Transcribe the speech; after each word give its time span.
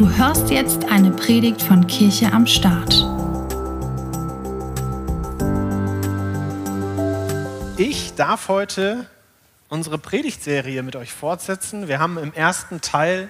Du 0.00 0.08
hörst 0.08 0.48
jetzt 0.48 0.86
eine 0.86 1.10
Predigt 1.10 1.60
von 1.60 1.86
Kirche 1.86 2.32
am 2.32 2.46
Start. 2.46 3.06
Ich 7.76 8.14
darf 8.14 8.48
heute 8.48 9.06
unsere 9.68 9.98
Predigtserie 9.98 10.82
mit 10.82 10.96
euch 10.96 11.12
fortsetzen. 11.12 11.86
Wir 11.86 11.98
haben 11.98 12.16
im 12.16 12.32
ersten 12.32 12.80
Teil 12.80 13.28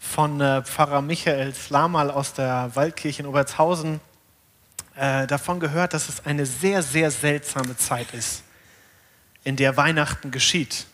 von 0.00 0.40
äh, 0.40 0.62
Pfarrer 0.62 1.02
Michael 1.02 1.52
Slamal 1.52 2.10
aus 2.10 2.32
der 2.32 2.70
Waldkirche 2.72 3.20
in 3.20 3.28
Obertshausen 3.28 4.00
äh, 4.96 5.26
davon 5.26 5.60
gehört, 5.60 5.92
dass 5.92 6.08
es 6.08 6.24
eine 6.24 6.46
sehr, 6.46 6.82
sehr 6.82 7.10
seltsame 7.10 7.76
Zeit 7.76 8.14
ist, 8.14 8.44
in 9.44 9.56
der 9.56 9.76
Weihnachten 9.76 10.30
geschieht. 10.30 10.86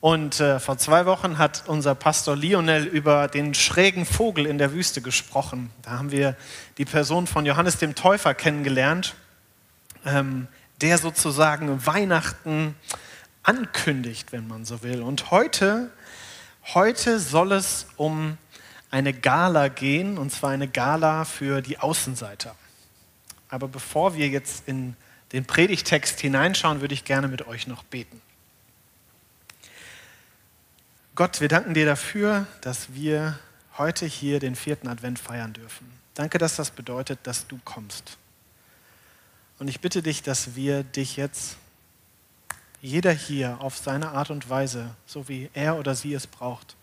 Und 0.00 0.38
äh, 0.38 0.60
vor 0.60 0.78
zwei 0.78 1.06
Wochen 1.06 1.38
hat 1.38 1.64
unser 1.66 1.96
Pastor 1.96 2.36
Lionel 2.36 2.84
über 2.84 3.26
den 3.26 3.54
schrägen 3.54 4.06
Vogel 4.06 4.46
in 4.46 4.56
der 4.56 4.72
Wüste 4.72 5.02
gesprochen. 5.02 5.70
Da 5.82 5.92
haben 5.92 6.12
wir 6.12 6.36
die 6.78 6.84
Person 6.84 7.26
von 7.26 7.44
Johannes 7.44 7.78
dem 7.78 7.96
Täufer 7.96 8.32
kennengelernt, 8.34 9.16
ähm, 10.06 10.46
der 10.80 10.98
sozusagen 10.98 11.84
Weihnachten 11.84 12.76
ankündigt, 13.42 14.30
wenn 14.30 14.46
man 14.46 14.64
so 14.64 14.84
will. 14.84 15.02
Und 15.02 15.32
heute, 15.32 15.90
heute 16.74 17.18
soll 17.18 17.50
es 17.50 17.86
um 17.96 18.38
eine 18.92 19.12
Gala 19.12 19.66
gehen, 19.66 20.16
und 20.16 20.30
zwar 20.30 20.50
eine 20.50 20.68
Gala 20.68 21.24
für 21.24 21.60
die 21.60 21.78
Außenseiter. 21.80 22.54
Aber 23.48 23.66
bevor 23.66 24.14
wir 24.14 24.28
jetzt 24.28 24.68
in 24.68 24.94
den 25.32 25.44
Predigtext 25.44 26.20
hineinschauen, 26.20 26.80
würde 26.80 26.94
ich 26.94 27.04
gerne 27.04 27.26
mit 27.26 27.48
euch 27.48 27.66
noch 27.66 27.82
beten. 27.82 28.22
Gott, 31.18 31.40
wir 31.40 31.48
danken 31.48 31.74
dir 31.74 31.84
dafür, 31.84 32.46
dass 32.60 32.94
wir 32.94 33.36
heute 33.76 34.06
hier 34.06 34.38
den 34.38 34.54
vierten 34.54 34.86
Advent 34.86 35.18
feiern 35.18 35.52
dürfen. 35.52 35.90
Danke, 36.14 36.38
dass 36.38 36.54
das 36.54 36.70
bedeutet, 36.70 37.18
dass 37.24 37.48
du 37.48 37.58
kommst. 37.64 38.16
Und 39.58 39.66
ich 39.66 39.80
bitte 39.80 40.00
dich, 40.00 40.22
dass 40.22 40.54
wir 40.54 40.84
dich 40.84 41.16
jetzt, 41.16 41.56
jeder 42.80 43.10
hier 43.10 43.60
auf 43.60 43.76
seine 43.76 44.10
Art 44.10 44.30
und 44.30 44.48
Weise, 44.48 44.94
so 45.06 45.28
wie 45.28 45.50
er 45.54 45.76
oder 45.76 45.96
sie 45.96 46.14
es 46.14 46.28
braucht, 46.28 46.76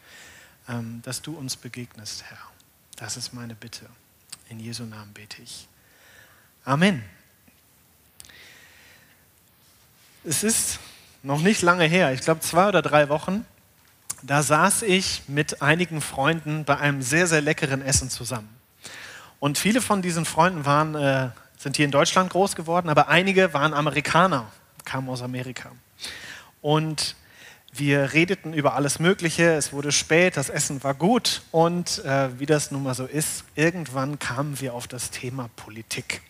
ähm, 0.68 1.02
dass 1.04 1.22
du 1.22 1.38
uns 1.38 1.56
begegnest, 1.56 2.24
Herr. 2.24 2.52
Das 2.98 3.16
ist 3.16 3.32
meine 3.32 3.56
Bitte. 3.56 3.86
In 4.50 4.60
Jesu 4.60 4.84
Namen 4.84 5.14
bete 5.14 5.42
ich. 5.42 5.66
Amen. 6.66 7.06
Es 10.26 10.44
ist 10.44 10.80
noch 11.24 11.40
nicht 11.40 11.62
lange 11.62 11.86
her, 11.86 12.12
ich 12.12 12.20
glaube 12.20 12.42
zwei 12.42 12.68
oder 12.68 12.82
drei 12.82 13.08
Wochen, 13.08 13.46
da 14.22 14.44
saß 14.44 14.84
ich 14.84 15.24
mit 15.28 15.62
einigen 15.62 16.02
Freunden 16.02 16.66
bei 16.66 16.78
einem 16.78 17.02
sehr, 17.02 17.28
sehr 17.28 17.42
leckeren 17.42 17.82
Essen 17.82 18.10
zusammen. 18.10 18.50
Und 19.40 19.58
viele 19.58 19.82
von 19.82 20.02
diesen 20.02 20.26
Freunden 20.26 20.66
waren, 20.66 20.96
äh, 20.96 21.30
sind 21.58 21.76
hier 21.78 21.86
in 21.86 21.92
Deutschland 21.92 22.32
groß 22.32 22.56
geworden, 22.56 22.90
aber 22.90 23.08
einige 23.08 23.54
waren 23.54 23.74
Amerikaner, 23.74 24.48
kamen 24.86 25.10
aus 25.10 25.22
Amerika. 25.22 25.72
Und 26.62 27.16
wir 27.72 28.14
redeten 28.14 28.54
über 28.54 28.74
alles 28.76 29.00
Mögliche, 29.00 29.54
es 29.54 29.74
wurde 29.74 29.92
spät, 29.92 30.38
das 30.38 30.50
Essen 30.50 30.84
war 30.84 30.94
gut 30.94 31.42
und 31.52 32.04
äh, 32.06 32.40
wie 32.40 32.46
das 32.46 32.72
nun 32.72 32.84
mal 32.84 32.96
so 32.96 33.06
ist, 33.06 33.44
irgendwann 33.56 34.18
kamen 34.18 34.60
wir 34.62 34.74
auf 34.74 34.88
das 34.88 35.12
Thema 35.12 35.50
Politik. 35.58 36.22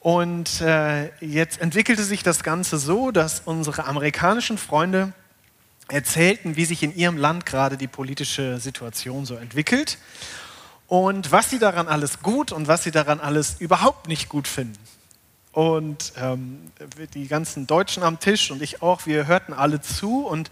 Und 0.00 0.60
äh, 0.60 1.14
jetzt 1.24 1.60
entwickelte 1.60 2.02
sich 2.02 2.24
das 2.24 2.42
Ganze 2.42 2.78
so, 2.78 3.12
dass 3.12 3.42
unsere 3.44 3.84
amerikanischen 3.84 4.58
Freunde 4.58 5.12
erzählten, 5.92 6.56
wie 6.56 6.64
sich 6.64 6.82
in 6.82 6.94
ihrem 6.96 7.16
Land 7.16 7.46
gerade 7.46 7.76
die 7.76 7.86
politische 7.86 8.58
Situation 8.58 9.26
so 9.26 9.36
entwickelt 9.36 9.98
und 10.88 11.30
was 11.30 11.50
sie 11.50 11.58
daran 11.58 11.88
alles 11.88 12.20
gut 12.22 12.50
und 12.52 12.66
was 12.66 12.82
sie 12.82 12.90
daran 12.90 13.20
alles 13.20 13.56
überhaupt 13.60 14.08
nicht 14.08 14.28
gut 14.28 14.48
finden. 14.48 14.78
Und 15.52 16.14
ähm, 16.16 16.72
die 17.14 17.28
ganzen 17.28 17.66
Deutschen 17.66 18.02
am 18.02 18.18
Tisch 18.20 18.50
und 18.50 18.62
ich 18.62 18.80
auch, 18.80 19.04
wir 19.04 19.26
hörten 19.26 19.52
alle 19.52 19.82
zu 19.82 20.26
und 20.26 20.50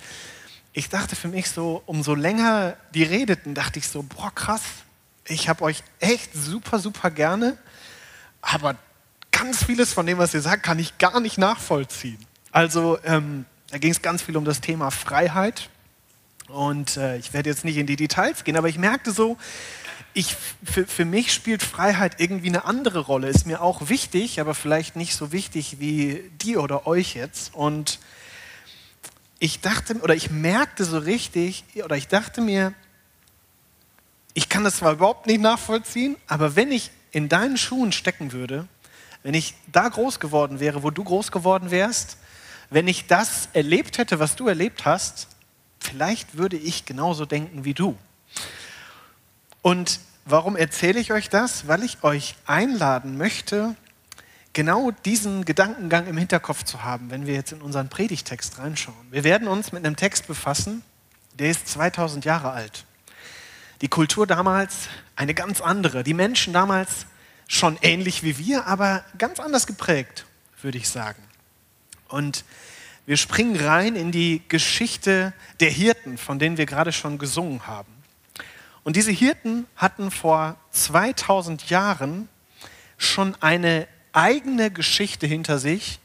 ich 0.72 0.88
dachte 0.90 1.16
für 1.16 1.28
mich 1.28 1.50
so, 1.50 1.82
umso 1.86 2.14
länger 2.14 2.76
die 2.94 3.02
redeten, 3.02 3.54
dachte 3.54 3.78
ich 3.78 3.88
so, 3.88 4.02
boah 4.02 4.32
krass, 4.34 4.62
ich 5.24 5.48
habe 5.48 5.64
euch 5.64 5.82
echt 6.00 6.34
super, 6.34 6.78
super 6.78 7.10
gerne, 7.10 7.56
aber 8.42 8.76
ganz 9.30 9.64
vieles 9.64 9.92
von 9.92 10.04
dem, 10.04 10.18
was 10.18 10.34
ihr 10.34 10.42
sagt, 10.42 10.62
kann 10.62 10.78
ich 10.78 10.98
gar 10.98 11.18
nicht 11.20 11.38
nachvollziehen. 11.38 12.18
Also 12.52 12.98
ähm, 13.04 13.46
da 13.70 13.78
ging 13.78 13.92
es 13.92 14.02
ganz 14.02 14.22
viel 14.22 14.36
um 14.36 14.44
das 14.44 14.60
Thema 14.60 14.90
Freiheit. 14.90 15.70
Und 16.48 16.96
äh, 16.96 17.16
ich 17.18 17.32
werde 17.32 17.48
jetzt 17.48 17.64
nicht 17.64 17.76
in 17.76 17.86
die 17.86 17.96
Details 17.96 18.42
gehen, 18.42 18.56
aber 18.56 18.68
ich 18.68 18.78
merkte 18.78 19.12
so, 19.12 19.36
ich, 20.12 20.34
für, 20.64 20.86
für 20.86 21.04
mich 21.04 21.32
spielt 21.32 21.62
Freiheit 21.62 22.16
irgendwie 22.18 22.48
eine 22.48 22.64
andere 22.64 22.98
Rolle. 22.98 23.28
Ist 23.28 23.46
mir 23.46 23.62
auch 23.62 23.88
wichtig, 23.88 24.40
aber 24.40 24.54
vielleicht 24.54 24.96
nicht 24.96 25.14
so 25.14 25.30
wichtig 25.30 25.78
wie 25.78 26.28
dir 26.42 26.62
oder 26.62 26.88
euch 26.88 27.14
jetzt. 27.14 27.54
Und 27.54 28.00
ich 29.38 29.60
dachte, 29.60 29.94
oder 30.00 30.16
ich 30.16 30.32
merkte 30.32 30.84
so 30.84 30.98
richtig, 30.98 31.64
oder 31.84 31.96
ich 31.96 32.08
dachte 32.08 32.40
mir, 32.40 32.74
ich 34.34 34.48
kann 34.48 34.64
das 34.64 34.78
zwar 34.78 34.94
überhaupt 34.94 35.26
nicht 35.26 35.40
nachvollziehen, 35.40 36.16
aber 36.26 36.56
wenn 36.56 36.72
ich 36.72 36.90
in 37.12 37.28
deinen 37.28 37.56
Schuhen 37.56 37.92
stecken 37.92 38.32
würde, 38.32 38.66
wenn 39.22 39.34
ich 39.34 39.54
da 39.70 39.88
groß 39.88 40.18
geworden 40.18 40.58
wäre, 40.58 40.82
wo 40.82 40.90
du 40.90 41.04
groß 41.04 41.30
geworden 41.30 41.70
wärst, 41.70 42.16
wenn 42.70 42.88
ich 42.88 43.06
das 43.06 43.48
erlebt 43.52 43.98
hätte, 43.98 44.18
was 44.18 44.36
du 44.36 44.48
erlebt 44.48 44.84
hast, 44.84 45.28
vielleicht 45.80 46.36
würde 46.36 46.56
ich 46.56 46.86
genauso 46.86 47.26
denken 47.26 47.64
wie 47.64 47.74
du. 47.74 47.96
Und 49.62 50.00
warum 50.24 50.56
erzähle 50.56 51.00
ich 51.00 51.12
euch 51.12 51.28
das? 51.28 51.66
Weil 51.66 51.82
ich 51.82 52.02
euch 52.02 52.36
einladen 52.46 53.18
möchte, 53.18 53.74
genau 54.52 54.90
diesen 55.04 55.44
Gedankengang 55.44 56.06
im 56.06 56.16
Hinterkopf 56.16 56.64
zu 56.64 56.84
haben, 56.84 57.10
wenn 57.10 57.26
wir 57.26 57.34
jetzt 57.34 57.52
in 57.52 57.60
unseren 57.62 57.88
Predigtext 57.88 58.58
reinschauen. 58.58 58.96
Wir 59.10 59.24
werden 59.24 59.48
uns 59.48 59.72
mit 59.72 59.84
einem 59.84 59.96
Text 59.96 60.26
befassen, 60.26 60.82
der 61.34 61.50
ist 61.50 61.68
2000 61.68 62.24
Jahre 62.24 62.50
alt. 62.50 62.84
Die 63.80 63.88
Kultur 63.88 64.26
damals 64.26 64.88
eine 65.16 65.34
ganz 65.34 65.60
andere. 65.60 66.04
Die 66.04 66.14
Menschen 66.14 66.52
damals 66.52 67.06
schon 67.48 67.78
ähnlich 67.82 68.22
wie 68.22 68.38
wir, 68.38 68.66
aber 68.66 69.04
ganz 69.18 69.40
anders 69.40 69.66
geprägt, 69.66 70.26
würde 70.60 70.78
ich 70.78 70.88
sagen. 70.88 71.22
Und 72.10 72.44
wir 73.06 73.16
springen 73.16 73.56
rein 73.56 73.96
in 73.96 74.12
die 74.12 74.42
Geschichte 74.48 75.32
der 75.60 75.70
Hirten, 75.70 76.18
von 76.18 76.38
denen 76.38 76.56
wir 76.56 76.66
gerade 76.66 76.92
schon 76.92 77.18
gesungen 77.18 77.66
haben. 77.66 77.92
Und 78.84 78.96
diese 78.96 79.10
Hirten 79.10 79.66
hatten 79.76 80.10
vor 80.10 80.56
2000 80.70 81.68
Jahren 81.70 82.28
schon 82.98 83.34
eine 83.40 83.86
eigene 84.12 84.70
Geschichte 84.70 85.26
hinter 85.26 85.58
sich 85.58 86.00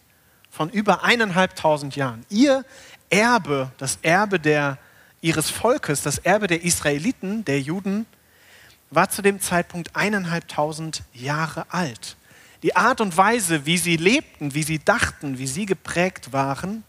von 0.50 0.70
über 0.70 1.04
eineinhalbtausend 1.04 1.96
Jahren. 1.96 2.26
Ihr 2.30 2.64
Erbe, 3.10 3.72
das 3.78 4.00
Erbe 4.02 4.40
der, 4.40 4.78
ihres 5.22 5.50
Volkes, 5.50 6.02
das 6.02 6.18
Erbe 6.18 6.48
der 6.48 6.64
Israeliten, 6.64 7.46
der 7.46 7.60
Juden, 7.62 8.06
war 8.90 9.10
zu 9.10 9.22
dem 9.22 9.42
Zeitpunkt 9.42 9.96
eineinhalbtausend 9.96 11.04
Jahre 11.14 11.66
alt. 11.70 12.16
Die 12.66 12.76
Art 12.76 13.00
und 13.00 13.16
Weise, 13.16 13.68
wie 13.68 13.78
sie 13.78 13.96
lebten, 13.96 14.56
wie 14.56 14.64
sie 14.64 14.80
dachten, 14.80 15.38
wie 15.38 15.46
sie 15.46 15.68
geprägt 15.68 16.34
waren, 16.34 16.84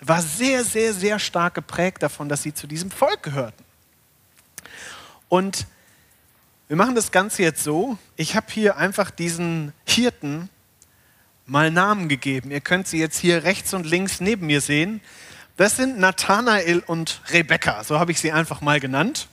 war 0.00 0.20
sehr, 0.20 0.64
sehr, 0.64 0.92
sehr 0.92 1.18
stark 1.18 1.54
geprägt 1.54 2.02
davon, 2.02 2.28
dass 2.28 2.42
sie 2.42 2.52
zu 2.52 2.66
diesem 2.66 2.90
Volk 2.90 3.22
gehörten. 3.22 3.64
Und 5.30 5.66
wir 6.68 6.76
machen 6.76 6.94
das 6.94 7.10
Ganze 7.10 7.42
jetzt 7.42 7.64
so, 7.64 7.96
ich 8.16 8.36
habe 8.36 8.48
hier 8.50 8.76
einfach 8.76 9.10
diesen 9.10 9.72
Hirten 9.86 10.50
mal 11.46 11.70
Namen 11.70 12.10
gegeben. 12.10 12.50
Ihr 12.50 12.60
könnt 12.60 12.86
sie 12.86 12.98
jetzt 12.98 13.18
hier 13.18 13.44
rechts 13.44 13.72
und 13.72 13.86
links 13.86 14.20
neben 14.20 14.44
mir 14.44 14.60
sehen. 14.60 15.00
Das 15.56 15.76
sind 15.76 15.98
Nathanael 15.98 16.80
und 16.80 17.22
Rebekka, 17.30 17.82
so 17.82 17.98
habe 17.98 18.12
ich 18.12 18.20
sie 18.20 18.30
einfach 18.30 18.60
mal 18.60 18.78
genannt. 18.78 19.28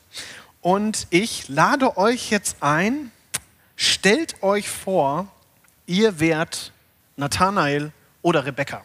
Und 0.62 1.06
ich 1.10 1.50
lade 1.50 1.98
euch 1.98 2.32
jetzt 2.32 2.64
ein, 2.64 3.12
stellt 3.76 4.42
euch 4.42 4.70
vor, 4.70 5.28
ihr 5.86 6.20
wärt 6.20 6.72
Nathanael 7.16 7.92
oder 8.22 8.46
Rebekka. 8.46 8.84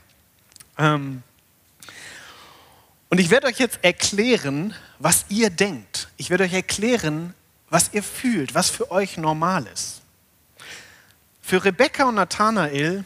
Ähm, 0.76 1.22
und 3.10 3.18
ich 3.18 3.30
werde 3.30 3.46
euch 3.46 3.58
jetzt 3.58 3.78
erklären, 3.82 4.74
was 4.98 5.26
ihr 5.28 5.50
denkt. 5.50 6.08
Ich 6.16 6.30
werde 6.30 6.44
euch 6.44 6.52
erklären, 6.52 7.34
was 7.70 7.92
ihr 7.92 8.02
fühlt, 8.02 8.54
was 8.54 8.70
für 8.70 8.90
euch 8.90 9.16
normal 9.16 9.66
ist. 9.66 10.02
Für 11.40 11.64
Rebekka 11.64 12.04
und 12.04 12.16
Nathanael 12.16 13.04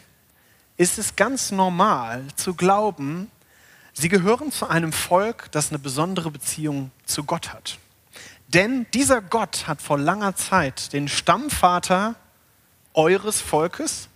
ist 0.75 0.97
es 0.97 1.15
ganz 1.15 1.51
normal 1.51 2.25
zu 2.35 2.53
glauben, 2.53 3.31
sie 3.93 4.09
gehören 4.09 4.51
zu 4.51 4.67
einem 4.67 4.91
Volk, 4.91 5.51
das 5.51 5.69
eine 5.69 5.79
besondere 5.79 6.31
Beziehung 6.31 6.91
zu 7.05 7.23
Gott 7.23 7.53
hat. 7.53 7.77
Denn 8.47 8.85
dieser 8.93 9.21
Gott 9.21 9.67
hat 9.67 9.81
vor 9.81 9.97
langer 9.97 10.35
Zeit 10.35 10.93
den 10.93 11.07
Stammvater 11.07 12.15
eures 12.93 13.41
Volkes. 13.41 14.07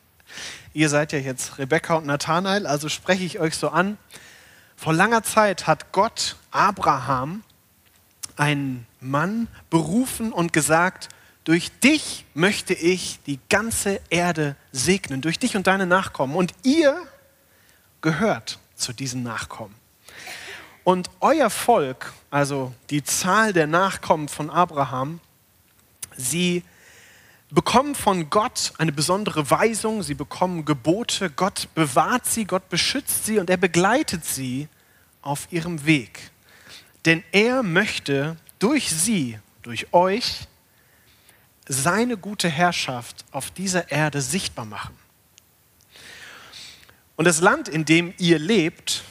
Ihr 0.73 0.89
seid 0.89 1.11
ja 1.11 1.19
jetzt 1.19 1.57
Rebekka 1.57 1.95
und 1.95 2.05
Nathanael, 2.05 2.67
also 2.67 2.89
spreche 2.89 3.23
ich 3.23 3.39
euch 3.39 3.55
so 3.55 3.69
an. 3.69 3.97
Vor 4.75 4.93
langer 4.93 5.23
Zeit 5.23 5.65
hat 5.65 5.91
Gott 5.91 6.35
Abraham 6.51 7.43
einen 8.35 8.85
Mann 8.99 9.47
berufen 9.69 10.31
und 10.31 10.53
gesagt, 10.53 11.09
durch 11.43 11.71
dich 11.79 12.25
möchte 12.33 12.73
ich 12.73 13.19
die 13.25 13.39
ganze 13.49 14.01
Erde 14.09 14.55
segnen, 14.71 15.21
durch 15.21 15.39
dich 15.39 15.55
und 15.55 15.65
deine 15.65 15.87
Nachkommen. 15.87 16.35
Und 16.35 16.53
ihr 16.63 17.01
gehört 18.01 18.59
zu 18.75 18.93
diesen 18.93 19.23
Nachkommen. 19.23 19.73
Und 20.83 21.09
euer 21.19 21.49
Volk, 21.49 22.13
also 22.29 22.73
die 22.89 23.03
Zahl 23.03 23.53
der 23.53 23.67
Nachkommen 23.67 24.27
von 24.27 24.49
Abraham, 24.49 25.19
sie 26.15 26.63
bekommen 27.49 27.95
von 27.95 28.29
Gott 28.29 28.73
eine 28.77 28.91
besondere 28.91 29.49
Weisung, 29.49 30.03
sie 30.03 30.13
bekommen 30.13 30.65
Gebote, 30.65 31.29
Gott 31.29 31.69
bewahrt 31.75 32.25
sie, 32.25 32.45
Gott 32.45 32.69
beschützt 32.69 33.25
sie 33.25 33.39
und 33.39 33.49
er 33.49 33.57
begleitet 33.57 34.25
sie 34.25 34.67
auf 35.21 35.47
ihrem 35.51 35.85
Weg. 35.85 36.31
Denn 37.05 37.23
er 37.31 37.63
möchte 37.63 38.35
durch 38.59 38.89
sie, 38.89 39.39
durch 39.61 39.93
euch, 39.93 40.47
seine 41.69 42.17
gute 42.17 42.49
Herrschaft 42.49 43.25
auf 43.31 43.51
dieser 43.51 43.91
Erde 43.91 44.21
sichtbar 44.21 44.65
machen. 44.65 44.95
Und 47.15 47.25
das 47.25 47.41
Land, 47.41 47.67
in 47.67 47.83
dem 47.83 48.13
ihr 48.17 48.39
lebt, 48.39 49.03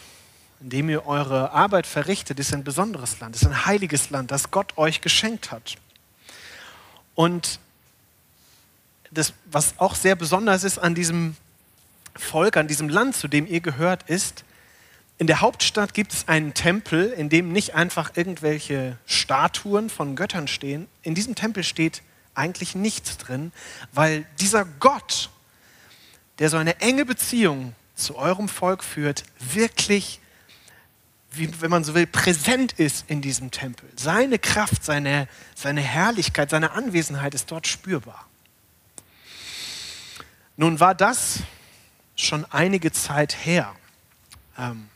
in 0.61 0.71
dem 0.71 0.88
ihr 0.88 1.06
eure 1.06 1.53
Arbeit 1.53 1.87
verrichtet, 1.87 2.38
ist 2.38 2.55
ein 2.55 2.65
besonderes 2.65 3.21
Land, 3.21 3.37
ist 3.37 3.44
ein 3.44 3.67
heiliges 3.67 4.11
Land, 4.11 4.31
das 4.31 4.50
Gott 4.50 4.79
euch 4.79 5.00
geschenkt 5.00 5.50
hat. 5.50 5.77
Und 7.15 7.61
das, 9.16 9.32
was 9.50 9.78
auch 9.78 9.94
sehr 9.94 10.14
besonders 10.14 10.64
ist 10.64 10.78
an 10.78 10.94
diesem 10.94 11.36
Volk, 12.14 12.56
an 12.56 12.68
diesem 12.68 12.88
Land, 12.88 13.16
zu 13.16 13.28
dem 13.28 13.46
ihr 13.46 13.60
gehört, 13.60 14.08
ist, 14.08 14.44
in 15.18 15.26
der 15.26 15.40
Hauptstadt 15.40 15.94
gibt 15.94 16.12
es 16.12 16.28
einen 16.28 16.52
Tempel, 16.52 17.10
in 17.10 17.30
dem 17.30 17.50
nicht 17.50 17.74
einfach 17.74 18.12
irgendwelche 18.16 18.98
Statuen 19.06 19.88
von 19.88 20.14
Göttern 20.14 20.46
stehen. 20.46 20.88
In 21.02 21.14
diesem 21.14 21.34
Tempel 21.34 21.64
steht 21.64 22.02
eigentlich 22.34 22.74
nichts 22.74 23.16
drin, 23.16 23.50
weil 23.92 24.26
dieser 24.40 24.66
Gott, 24.66 25.30
der 26.38 26.50
so 26.50 26.58
eine 26.58 26.80
enge 26.80 27.06
Beziehung 27.06 27.74
zu 27.94 28.16
eurem 28.16 28.50
Volk 28.50 28.84
führt, 28.84 29.24
wirklich, 29.40 30.20
wie, 31.30 31.62
wenn 31.62 31.70
man 31.70 31.82
so 31.82 31.94
will, 31.94 32.06
präsent 32.06 32.74
ist 32.74 33.06
in 33.08 33.22
diesem 33.22 33.50
Tempel. 33.50 33.88
Seine 33.96 34.38
Kraft, 34.38 34.84
seine, 34.84 35.28
seine 35.54 35.80
Herrlichkeit, 35.80 36.50
seine 36.50 36.72
Anwesenheit 36.72 37.34
ist 37.34 37.50
dort 37.50 37.66
spürbar. 37.66 38.26
Nun 40.56 40.81
war 40.81 40.94
das 40.94 41.41
schon 42.14 42.47
einige 42.50 42.91
Zeit 42.93 43.37
her. 43.44 43.75
Ähm, 44.58 44.88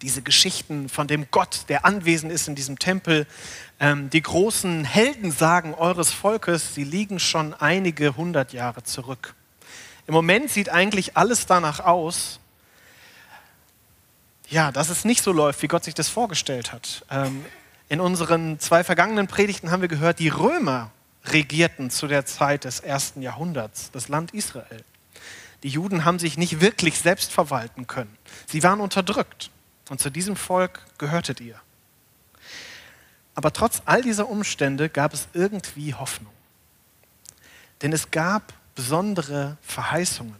diese 0.00 0.22
Geschichten 0.22 0.88
von 0.88 1.06
dem 1.06 1.26
Gott, 1.30 1.66
der 1.68 1.84
anwesend 1.84 2.32
ist 2.32 2.48
in 2.48 2.54
diesem 2.54 2.78
Tempel, 2.78 3.26
ähm, 3.78 4.08
die 4.08 4.22
großen 4.22 4.84
Heldensagen 4.84 5.74
eures 5.74 6.10
Volkes, 6.10 6.74
sie 6.74 6.84
liegen 6.84 7.18
schon 7.18 7.52
einige 7.52 8.16
hundert 8.16 8.54
Jahre 8.54 8.82
zurück. 8.82 9.34
Im 10.06 10.14
Moment 10.14 10.50
sieht 10.50 10.70
eigentlich 10.70 11.16
alles 11.16 11.44
danach 11.44 11.80
aus, 11.80 12.40
ja, 14.48 14.72
dass 14.72 14.88
es 14.88 15.04
nicht 15.04 15.22
so 15.22 15.32
läuft, 15.32 15.62
wie 15.62 15.68
Gott 15.68 15.84
sich 15.84 15.94
das 15.94 16.08
vorgestellt 16.08 16.72
hat. 16.72 17.04
Ähm, 17.10 17.44
in 17.90 18.00
unseren 18.00 18.58
zwei 18.58 18.82
vergangenen 18.82 19.26
Predigten 19.26 19.70
haben 19.70 19.82
wir 19.82 19.88
gehört, 19.88 20.18
die 20.18 20.28
Römer 20.28 20.90
regierten 21.24 21.90
zu 21.90 22.06
der 22.06 22.24
Zeit 22.26 22.64
des 22.64 22.80
ersten 22.80 23.22
Jahrhunderts 23.22 23.90
das 23.90 24.08
Land 24.08 24.32
Israel. 24.32 24.84
Die 25.62 25.68
Juden 25.68 26.04
haben 26.04 26.18
sich 26.18 26.38
nicht 26.38 26.60
wirklich 26.60 26.98
selbst 26.98 27.32
verwalten 27.32 27.86
können. 27.86 28.16
Sie 28.46 28.62
waren 28.62 28.80
unterdrückt. 28.80 29.50
Und 29.90 30.00
zu 30.00 30.08
diesem 30.08 30.36
Volk 30.36 30.80
gehörtet 30.98 31.40
ihr. 31.40 31.60
Aber 33.34 33.52
trotz 33.52 33.82
all 33.84 34.02
dieser 34.02 34.28
Umstände 34.28 34.88
gab 34.88 35.12
es 35.12 35.28
irgendwie 35.34 35.94
Hoffnung. 35.94 36.32
Denn 37.82 37.92
es 37.92 38.10
gab 38.10 38.52
besondere 38.74 39.56
Verheißungen. 39.62 40.36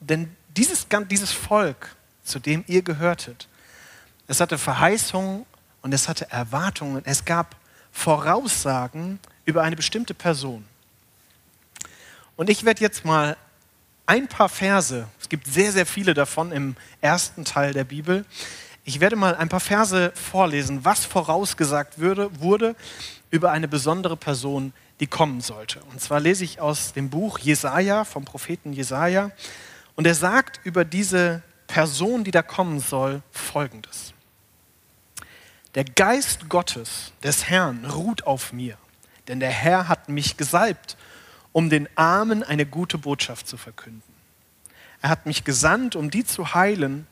Denn 0.00 0.34
dieses, 0.56 0.86
dieses 1.10 1.32
Volk, 1.32 1.96
zu 2.22 2.38
dem 2.38 2.64
ihr 2.66 2.82
gehörtet, 2.82 3.48
es 4.26 4.40
hatte 4.40 4.58
Verheißungen 4.58 5.44
und 5.82 5.92
es 5.92 6.08
hatte 6.08 6.30
Erwartungen. 6.30 7.02
Es 7.04 7.24
gab 7.24 7.56
Voraussagen 7.92 9.18
über 9.44 9.62
eine 9.62 9.76
bestimmte 9.76 10.14
Person. 10.14 10.64
Und 12.36 12.48
ich 12.48 12.64
werde 12.64 12.80
jetzt 12.80 13.04
mal 13.04 13.36
ein 14.06 14.26
paar 14.26 14.48
Verse, 14.48 15.06
es 15.20 15.28
gibt 15.28 15.46
sehr, 15.46 15.72
sehr 15.72 15.86
viele 15.86 16.14
davon 16.14 16.52
im 16.52 16.74
ersten 17.00 17.44
Teil 17.44 17.72
der 17.72 17.84
Bibel. 17.84 18.24
Ich 18.84 18.98
werde 18.98 19.14
mal 19.14 19.36
ein 19.36 19.48
paar 19.48 19.60
Verse 19.60 20.12
vorlesen, 20.14 20.84
was 20.84 21.04
vorausgesagt 21.04 21.98
würde, 21.98 22.30
wurde 22.40 22.74
über 23.30 23.52
eine 23.52 23.68
besondere 23.68 24.16
Person, 24.16 24.72
die 25.00 25.06
kommen 25.06 25.40
sollte. 25.40 25.80
Und 25.92 26.00
zwar 26.00 26.18
lese 26.18 26.44
ich 26.44 26.60
aus 26.60 26.92
dem 26.92 27.10
Buch 27.10 27.38
Jesaja, 27.38 28.04
vom 28.04 28.24
Propheten 28.24 28.72
Jesaja. 28.72 29.30
Und 29.94 30.06
er 30.06 30.14
sagt 30.14 30.60
über 30.64 30.84
diese 30.84 31.42
Person, 31.66 32.24
die 32.24 32.30
da 32.30 32.42
kommen 32.42 32.80
soll, 32.80 33.22
folgendes: 33.30 34.12
Der 35.74 35.84
Geist 35.84 36.48
Gottes, 36.48 37.12
des 37.22 37.48
Herrn, 37.48 37.84
ruht 37.84 38.26
auf 38.26 38.52
mir, 38.52 38.76
denn 39.30 39.40
der 39.40 39.50
Herr 39.50 39.88
hat 39.88 40.10
mich 40.10 40.36
gesalbt 40.36 40.98
um 41.52 41.70
den 41.70 41.88
Armen 41.96 42.42
eine 42.42 42.66
gute 42.66 42.98
Botschaft 42.98 43.48
zu 43.48 43.56
verkünden. 43.56 44.02
Er 45.02 45.10
hat 45.10 45.26
mich 45.26 45.44
gesandt, 45.44 45.96
um 45.96 46.10
die 46.10 46.24
zu 46.24 46.54
heilen, 46.54 47.06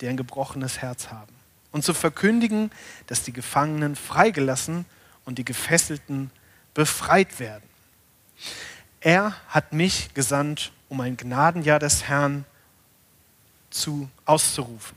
die 0.00 0.08
ein 0.08 0.16
gebrochenes 0.16 0.78
Herz 0.78 1.08
haben, 1.08 1.32
und 1.70 1.84
zu 1.84 1.94
verkündigen, 1.94 2.70
dass 3.06 3.22
die 3.22 3.32
Gefangenen 3.32 3.96
freigelassen 3.96 4.86
und 5.24 5.38
die 5.38 5.44
Gefesselten 5.44 6.30
befreit 6.72 7.38
werden. 7.38 7.64
Er 9.00 9.34
hat 9.48 9.72
mich 9.72 10.14
gesandt, 10.14 10.72
um 10.88 11.00
ein 11.00 11.16
Gnadenjahr 11.16 11.78
des 11.78 12.04
Herrn 12.04 12.44
zu, 13.70 14.08
auszurufen. 14.24 14.96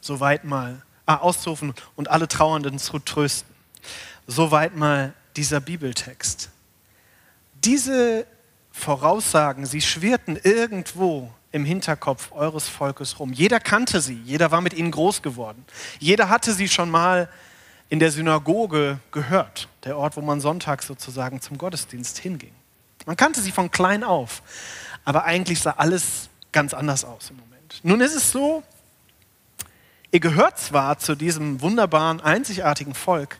Soweit 0.00 0.44
mal, 0.44 0.82
ah, 1.06 1.16
auszurufen 1.16 1.74
und 1.96 2.10
alle 2.10 2.28
Trauernden 2.28 2.78
zu 2.78 2.98
trösten. 2.98 3.52
Soweit 4.26 4.76
mal 4.76 5.12
dieser 5.36 5.60
Bibeltext 5.60 6.50
diese 7.64 8.26
Voraussagen, 8.72 9.66
sie 9.66 9.80
schwirrten 9.80 10.38
irgendwo 10.42 11.30
im 11.52 11.64
Hinterkopf 11.64 12.32
eures 12.32 12.68
Volkes 12.68 13.18
rum. 13.18 13.32
Jeder 13.32 13.60
kannte 13.60 14.00
sie, 14.00 14.20
jeder 14.24 14.50
war 14.50 14.60
mit 14.60 14.74
ihnen 14.74 14.90
groß 14.90 15.22
geworden. 15.22 15.64
Jeder 16.00 16.28
hatte 16.28 16.52
sie 16.52 16.68
schon 16.68 16.90
mal 16.90 17.28
in 17.88 18.00
der 18.00 18.10
Synagoge 18.10 18.98
gehört, 19.12 19.68
der 19.84 19.96
Ort, 19.96 20.16
wo 20.16 20.20
man 20.20 20.40
sonntags 20.40 20.86
sozusagen 20.86 21.40
zum 21.40 21.58
Gottesdienst 21.58 22.18
hinging. 22.18 22.52
Man 23.06 23.16
kannte 23.16 23.40
sie 23.40 23.52
von 23.52 23.70
klein 23.70 24.02
auf, 24.02 24.42
aber 25.04 25.24
eigentlich 25.24 25.60
sah 25.60 25.74
alles 25.76 26.28
ganz 26.50 26.74
anders 26.74 27.04
aus 27.04 27.30
im 27.30 27.36
Moment. 27.36 27.80
Nun 27.82 28.00
ist 28.00 28.16
es 28.16 28.32
so, 28.32 28.64
ihr 30.10 30.20
gehört 30.20 30.58
zwar 30.58 30.98
zu 30.98 31.14
diesem 31.14 31.60
wunderbaren, 31.60 32.20
einzigartigen 32.20 32.94
Volk, 32.94 33.38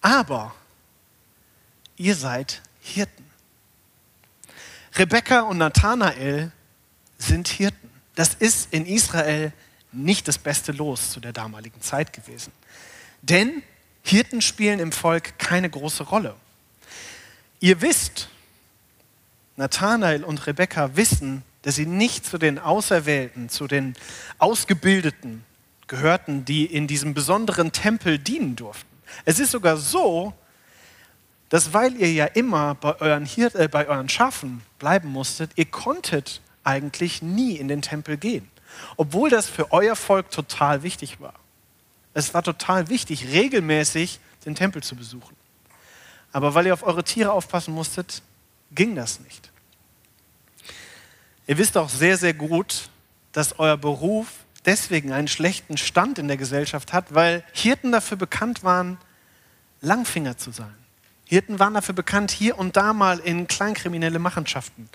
aber 0.00 0.52
ihr 1.96 2.14
seid 2.14 2.62
Hirten. 2.80 3.24
Rebekka 4.94 5.40
und 5.40 5.58
Nathanael 5.58 6.52
sind 7.18 7.48
Hirten. 7.48 7.90
Das 8.14 8.34
ist 8.34 8.72
in 8.72 8.86
Israel 8.86 9.52
nicht 9.92 10.28
das 10.28 10.38
beste 10.38 10.72
Los 10.72 11.10
zu 11.10 11.20
der 11.20 11.32
damaligen 11.32 11.80
Zeit 11.82 12.12
gewesen. 12.12 12.52
Denn 13.22 13.62
Hirten 14.02 14.40
spielen 14.40 14.78
im 14.78 14.92
Volk 14.92 15.38
keine 15.38 15.68
große 15.68 16.04
Rolle. 16.04 16.34
Ihr 17.60 17.80
wisst, 17.80 18.28
Nathanael 19.56 20.22
und 20.22 20.46
Rebekka 20.46 20.96
wissen, 20.96 21.42
dass 21.62 21.76
sie 21.76 21.86
nicht 21.86 22.24
zu 22.24 22.38
den 22.38 22.58
Auserwählten, 22.58 23.48
zu 23.48 23.66
den 23.66 23.96
Ausgebildeten 24.38 25.44
gehörten, 25.88 26.44
die 26.44 26.66
in 26.66 26.86
diesem 26.86 27.14
besonderen 27.14 27.72
Tempel 27.72 28.18
dienen 28.18 28.54
durften. 28.54 28.86
Es 29.24 29.40
ist 29.40 29.50
sogar 29.50 29.76
so, 29.76 30.34
dass 31.48 31.72
weil 31.72 31.94
ihr 31.96 32.12
ja 32.12 32.26
immer 32.26 32.74
bei 32.74 33.00
euren, 33.00 33.24
Hirt, 33.24 33.54
äh, 33.54 33.68
bei 33.68 33.86
euren 33.86 34.08
Schafen 34.08 34.62
bleiben 34.78 35.08
musstet, 35.08 35.52
ihr 35.56 35.66
konntet 35.66 36.40
eigentlich 36.64 37.22
nie 37.22 37.56
in 37.56 37.68
den 37.68 37.82
Tempel 37.82 38.16
gehen. 38.16 38.50
Obwohl 38.96 39.30
das 39.30 39.48
für 39.48 39.72
euer 39.72 39.96
Volk 39.96 40.30
total 40.30 40.82
wichtig 40.82 41.20
war. 41.20 41.34
Es 42.14 42.34
war 42.34 42.42
total 42.42 42.88
wichtig, 42.88 43.28
regelmäßig 43.28 44.20
den 44.44 44.54
Tempel 44.54 44.82
zu 44.82 44.96
besuchen. 44.96 45.36
Aber 46.32 46.54
weil 46.54 46.66
ihr 46.66 46.74
auf 46.74 46.82
eure 46.82 47.04
Tiere 47.04 47.32
aufpassen 47.32 47.72
musstet, 47.72 48.22
ging 48.72 48.94
das 48.94 49.20
nicht. 49.20 49.50
Ihr 51.46 51.58
wisst 51.58 51.76
auch 51.76 51.88
sehr, 51.88 52.18
sehr 52.18 52.34
gut, 52.34 52.90
dass 53.32 53.58
euer 53.58 53.76
Beruf 53.76 54.26
deswegen 54.64 55.12
einen 55.12 55.28
schlechten 55.28 55.76
Stand 55.76 56.18
in 56.18 56.26
der 56.26 56.36
Gesellschaft 56.36 56.92
hat, 56.92 57.14
weil 57.14 57.44
Hirten 57.52 57.92
dafür 57.92 58.16
bekannt 58.16 58.64
waren, 58.64 58.98
Langfinger 59.80 60.36
zu 60.36 60.50
sein. 60.50 60.74
Hirten 61.26 61.58
waren 61.58 61.74
dafür 61.74 61.94
bekannt, 61.94 62.30
hier 62.30 62.56
und 62.56 62.76
da 62.76 62.92
mal 62.92 63.18
in 63.18 63.48
kleinkriminelle 63.48 64.18
Machenschaften 64.18 64.88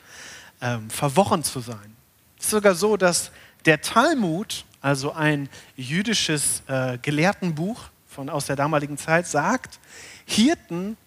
ähm, 0.62 0.90
verworren 0.90 1.44
zu 1.44 1.60
sein. 1.60 1.96
Es 2.40 2.46
ist 2.46 2.52
sogar 2.52 2.74
so, 2.74 2.98
dass 2.98 3.32
der 3.66 3.82
Talmud, 3.82 4.66
also 4.82 5.12
ein 5.12 5.50
jüdisches 5.76 6.64
äh, 6.68 6.98
Gelehrtenbuch 7.02 7.90
von 8.08 8.30
aus 8.30 8.46
der 8.46 8.56
damaligen 8.56 8.98
Zeit 8.98 9.28
sagt, 9.28 9.80
Hirten 10.26 10.98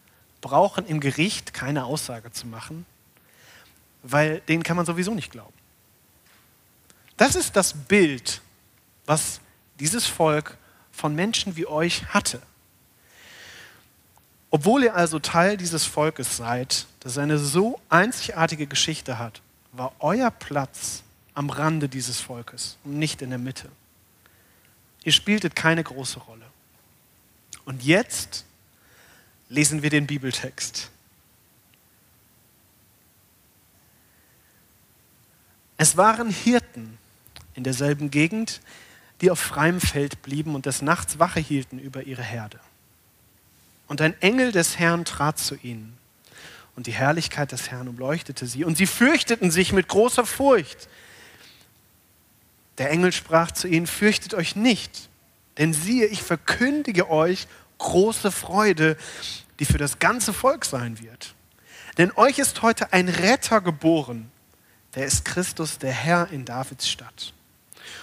brauchen 0.42 0.86
im 0.86 1.00
Gericht 1.00 1.54
keine 1.54 1.86
Aussage 1.86 2.30
zu 2.30 2.46
machen, 2.46 2.84
weil 4.02 4.40
denen 4.40 4.62
kann 4.62 4.76
man 4.76 4.84
sowieso 4.84 5.14
nicht 5.14 5.32
glauben. 5.32 5.54
Das 7.16 7.34
ist 7.34 7.56
das 7.56 7.72
Bild, 7.72 8.42
was 9.06 9.40
dieses 9.80 10.06
Volk 10.06 10.58
von 10.92 11.14
Menschen 11.14 11.56
wie 11.56 11.66
euch 11.66 12.04
hatte. 12.12 12.42
Obwohl 14.54 14.84
ihr 14.84 14.94
also 14.94 15.18
Teil 15.18 15.56
dieses 15.56 15.84
Volkes 15.84 16.36
seid, 16.36 16.86
das 17.00 17.18
eine 17.18 17.38
so 17.38 17.80
einzigartige 17.88 18.68
Geschichte 18.68 19.18
hat, 19.18 19.42
war 19.72 19.92
euer 19.98 20.30
Platz 20.30 21.02
am 21.34 21.50
Rande 21.50 21.88
dieses 21.88 22.20
Volkes 22.20 22.78
und 22.84 22.96
nicht 22.96 23.20
in 23.20 23.30
der 23.30 23.40
Mitte. 23.40 23.68
Ihr 25.02 25.10
spieltet 25.10 25.56
keine 25.56 25.82
große 25.82 26.20
Rolle. 26.20 26.44
Und 27.64 27.82
jetzt 27.82 28.44
lesen 29.48 29.82
wir 29.82 29.90
den 29.90 30.06
Bibeltext. 30.06 30.88
Es 35.78 35.96
waren 35.96 36.30
Hirten 36.30 36.96
in 37.54 37.64
derselben 37.64 38.12
Gegend, 38.12 38.60
die 39.20 39.32
auf 39.32 39.40
freiem 39.40 39.80
Feld 39.80 40.22
blieben 40.22 40.54
und 40.54 40.66
des 40.66 40.80
Nachts 40.80 41.18
Wache 41.18 41.40
hielten 41.40 41.80
über 41.80 42.04
ihre 42.04 42.22
Herde. 42.22 42.60
Und 43.86 44.00
ein 44.00 44.20
Engel 44.20 44.52
des 44.52 44.78
Herrn 44.78 45.04
trat 45.04 45.38
zu 45.38 45.56
ihnen, 45.56 45.96
und 46.76 46.86
die 46.86 46.92
Herrlichkeit 46.92 47.52
des 47.52 47.70
Herrn 47.70 47.88
umleuchtete 47.88 48.46
sie, 48.46 48.64
und 48.64 48.76
sie 48.76 48.86
fürchteten 48.86 49.50
sich 49.50 49.72
mit 49.72 49.88
großer 49.88 50.26
Furcht. 50.26 50.88
Der 52.78 52.90
Engel 52.90 53.12
sprach 53.12 53.52
zu 53.52 53.68
ihnen, 53.68 53.86
fürchtet 53.86 54.34
euch 54.34 54.56
nicht, 54.56 55.08
denn 55.58 55.72
siehe, 55.72 56.06
ich 56.06 56.22
verkündige 56.22 57.08
euch 57.08 57.46
große 57.78 58.32
Freude, 58.32 58.96
die 59.60 59.64
für 59.64 59.78
das 59.78 59.98
ganze 60.00 60.32
Volk 60.32 60.64
sein 60.64 61.00
wird. 61.00 61.34
Denn 61.98 62.10
euch 62.16 62.38
ist 62.40 62.62
heute 62.62 62.92
ein 62.92 63.08
Retter 63.08 63.60
geboren, 63.60 64.30
der 64.96 65.06
ist 65.06 65.24
Christus, 65.24 65.78
der 65.78 65.92
Herr 65.92 66.28
in 66.30 66.44
Davids 66.44 66.88
Stadt. 66.88 67.32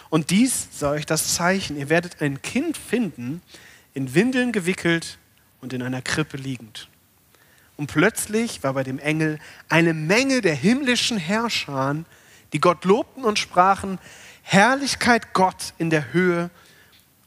Und 0.09 0.29
dies 0.29 0.67
soll 0.71 0.97
euch 0.97 1.05
das 1.05 1.35
Zeichen, 1.35 1.77
ihr 1.77 1.89
werdet 1.89 2.21
ein 2.21 2.41
Kind 2.41 2.77
finden, 2.77 3.41
in 3.93 4.13
Windeln 4.13 4.51
gewickelt 4.53 5.17
und 5.61 5.73
in 5.73 5.81
einer 5.81 6.01
Krippe 6.01 6.37
liegend. 6.37 6.89
Und 7.77 7.87
plötzlich 7.87 8.63
war 8.63 8.73
bei 8.73 8.83
dem 8.83 8.99
Engel 8.99 9.39
eine 9.69 9.93
Menge 9.93 10.41
der 10.41 10.55
himmlischen 10.55 11.17
Herrscher, 11.17 11.95
die 12.53 12.59
Gott 12.59 12.85
lobten 12.85 13.23
und 13.23 13.39
sprachen, 13.39 13.97
Herrlichkeit 14.43 15.33
Gott 15.33 15.73
in 15.77 15.89
der 15.89 16.13
Höhe 16.13 16.49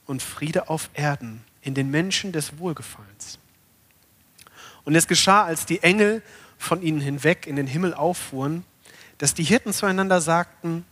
und 0.07 0.23
Friede 0.23 0.69
auf 0.69 0.91
Erden, 0.95 1.45
in 1.63 1.75
den 1.75 1.91
Menschen 1.91 2.33
des 2.33 2.59
Wohlgefallens. 2.59 3.39
Und 4.85 4.95
es 4.95 5.09
geschah, 5.09 5.45
als 5.45 5.67
die 5.67 5.83
Engel 5.83 6.23
von 6.59 6.83
ihnen 6.83 7.01
hinweg 7.01 7.47
in 7.47 7.57
den 7.57 7.67
Himmel 7.67 7.95
auffuhren, 7.95 8.65
dass 9.19 9.35
die 9.35 9.45
Hirten 9.45 9.73
zueinander 9.73 10.21
sagten, 10.21 10.85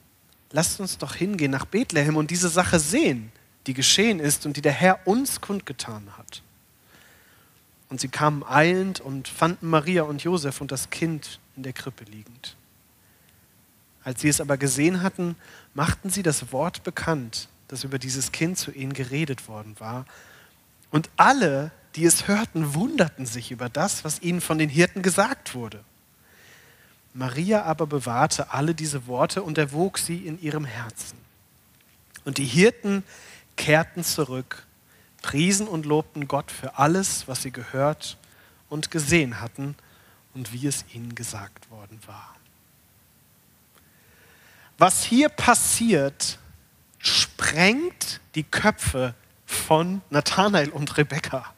lasst 0.51 0.81
uns 0.81 0.99
doch 0.99 1.15
hingehen 1.15 1.51
nach 1.51 1.67
Bethlehem 1.67 2.17
und 2.17 2.31
diese 2.31 2.49
Sache 2.49 2.79
sehen, 2.79 3.33
die 3.67 3.75
geschehen 3.75 4.19
ist 4.19 4.47
und 4.47 4.57
die 4.57 4.63
der 4.63 4.73
Herr 4.73 5.07
uns 5.07 5.41
kundgetan 5.41 6.09
hat. 6.17 6.43
Und 7.93 8.01
sie 8.01 8.09
kamen 8.09 8.43
eilend 8.43 9.03
und 9.03 9.29
fanden 9.29 9.69
Maria 9.69 10.05
und 10.05 10.25
Josef 10.25 10.63
und 10.63 10.73
das 10.73 10.89
Kind 10.89 11.41
in 11.57 11.63
der 11.63 11.75
Krippe 11.75 12.05
liegend. 12.05 12.57
Als 14.03 14.23
sie 14.23 14.31
es 14.31 14.41
aber 14.41 14.57
gesehen 14.57 15.03
hatten, 15.03 15.37
machten 15.75 16.09
sie 16.09 16.23
das 16.23 16.53
Wort 16.53 16.85
bekannt, 16.85 17.51
das 17.69 17.85
über 17.85 17.99
dieses 17.99 18.33
Kind 18.33 18.57
zu 18.57 18.71
ihnen 18.71 18.95
geredet 18.95 19.47
worden 19.47 19.75
war. 19.79 20.07
Und 20.91 21.11
alle, 21.19 21.71
die 21.95 22.07
es 22.07 22.29
hörten, 22.29 22.73
wunderten 22.73 23.27
sich 23.27 23.51
über 23.51 23.69
das, 23.69 24.07
was 24.07 24.23
ihnen 24.23 24.41
von 24.41 24.57
den 24.57 24.71
Hirten 24.71 25.03
gesagt 25.03 25.55
wurde. 25.55 25.85
Maria 27.13 27.65
aber 27.65 27.87
bewahrte 27.87 28.55
alle 28.55 28.75
diese 28.75 29.07
Worte 29.07 29.43
und 29.43 29.59
erwog 29.59 29.99
sie 29.99 30.27
in 30.27 30.41
ihrem 30.41 30.65
Herzen. 30.65 31.19
Und 32.25 32.39
die 32.39 32.47
Hirten 32.47 33.05
kehrten 33.57 34.03
zurück 34.03 34.67
priesen 35.23 35.69
und 35.69 35.87
lobten 35.87 36.29
Gott 36.29 36.51
für 36.51 36.79
alles, 36.79 37.29
was 37.29 37.43
sie 37.43 37.53
gehört 37.53 38.19
und 38.69 38.91
gesehen 38.91 39.41
hatten 39.41 39.77
und 40.35 40.53
wie 40.53 40.67
es 40.67 40.85
ihnen 40.93 41.15
gesagt 41.15 41.71
worden 41.71 41.99
war. 42.07 42.35
Was 44.79 45.05
hier 45.05 45.29
passiert, 45.29 46.39
sprengt 46.99 48.21
die 48.35 48.43
Köpfe 48.43 49.15
von 49.47 50.03
Nathanael 50.11 50.71
und 50.71 50.97
Rebekka. 50.97 51.53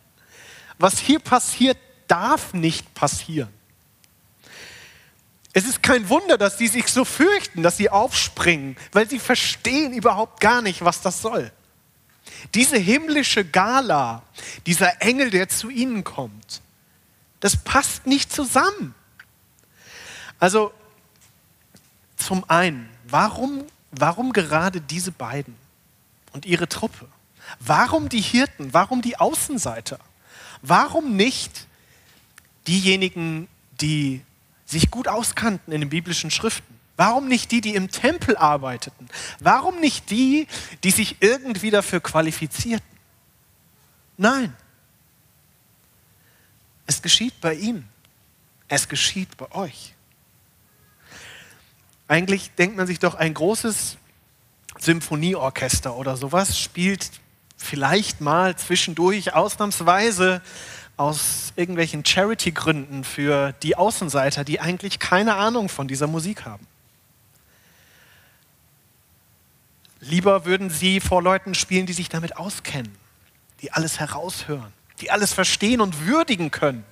Was 0.79 0.99
hier 0.99 1.21
passiert, 1.21 1.79
darf 2.09 2.53
nicht 2.53 2.95
passieren. 2.95 3.53
Es 5.53 5.65
ist 5.65 5.83
kein 5.83 6.09
Wunder, 6.09 6.37
dass 6.37 6.59
sie 6.59 6.67
sich 6.67 6.89
so 6.89 7.05
fürchten, 7.05 7.63
dass 7.63 7.77
sie 7.77 7.89
aufspringen, 7.89 8.77
weil 8.93 9.09
sie 9.09 9.21
verstehen 9.21 9.93
überhaupt 9.93 10.41
gar 10.41 10.61
nicht, 10.63 10.85
was 10.85 11.01
das 11.01 11.23
soll. 11.23 11.53
Diese 12.55 12.77
himmlische 12.77 13.45
Gala, 13.45 14.23
dieser 14.67 15.03
Engel, 15.03 15.31
der 15.31 15.49
zu 15.49 15.71
ihnen 15.71 16.05
kommt, 16.05 16.61
das 17.41 17.57
passt 17.57 18.07
nicht 18.07 18.33
zusammen. 18.33 18.95
Also 20.39 20.73
zum 22.17 22.49
einen, 22.49 22.89
warum, 23.05 23.67
warum 23.91 24.33
gerade 24.33 24.81
diese 24.81 25.13
beiden 25.13 25.57
und 26.33 26.47
ihre 26.47 26.69
Truppe? 26.69 27.07
Warum 27.61 28.09
die 28.09 28.21
Hirten? 28.21 28.73
Warum 28.73 29.03
die 29.03 29.19
Außenseiter? 29.19 29.99
Warum 30.63 31.17
nicht 31.17 31.67
diejenigen, 32.67 33.49
die 33.81 34.23
sich 34.65 34.91
gut 34.91 35.09
auskannten 35.09 35.73
in 35.73 35.81
den 35.81 35.91
biblischen 35.91 36.31
Schriften? 36.31 36.74
Warum 36.97 37.29
nicht 37.29 37.51
die, 37.51 37.61
die 37.61 37.75
im 37.75 37.91
Tempel 37.91 38.37
arbeiteten? 38.37 39.09
Warum 39.41 39.81
nicht 39.81 40.11
die, 40.11 40.47
die 40.85 40.93
sich 40.93 41.17
irgendwie 41.21 41.71
dafür 41.71 42.01
qualifizierten? 42.01 42.87
Nein. 44.17 44.55
Es 46.87 47.03
geschieht 47.03 47.41
bei 47.41 47.55
ihm. 47.55 47.85
Es 48.69 48.89
geschieht 48.89 49.37
bei 49.37 49.51
euch. 49.53 49.95
Eigentlich 52.07 52.51
denkt 52.53 52.77
man 52.77 52.87
sich 52.87 52.99
doch, 52.99 53.15
ein 53.15 53.35
großes 53.35 53.97
Symphonieorchester 54.79 55.97
oder 55.97 56.17
sowas 56.17 56.59
spielt 56.59 57.11
vielleicht 57.57 58.21
mal 58.21 58.57
zwischendurch 58.57 59.33
ausnahmsweise 59.35 60.43
aus 60.97 61.53
irgendwelchen 61.57 62.05
Charity-Gründen 62.05 63.05
für 63.05 63.53
die 63.63 63.77
Außenseiter, 63.77 64.45
die 64.45 64.61
eigentlich 64.61 64.99
keine 64.99 65.35
Ahnung 65.35 65.69
von 65.69 65.89
dieser 65.89 66.07
Musik 66.07 66.45
haben. 66.45 66.67
Lieber 70.07 70.45
würden 70.45 70.69
sie 70.69 71.01
vor 71.01 71.23
Leuten 71.23 71.55
spielen, 71.55 71.87
die 71.87 71.95
sich 71.95 72.09
damit 72.11 72.37
auskennen, 72.37 72.95
die 73.63 73.73
alles 73.73 74.01
heraushören, 74.01 74.73
die 75.01 75.11
alles 75.11 75.33
verstehen 75.33 75.81
und 75.81 76.07
würdigen 76.07 76.51
können. 76.51 76.85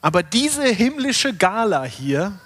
Aber 0.00 0.22
diese 0.22 0.64
himmlische 0.64 1.34
Gala 1.34 1.84
hier 1.84 2.38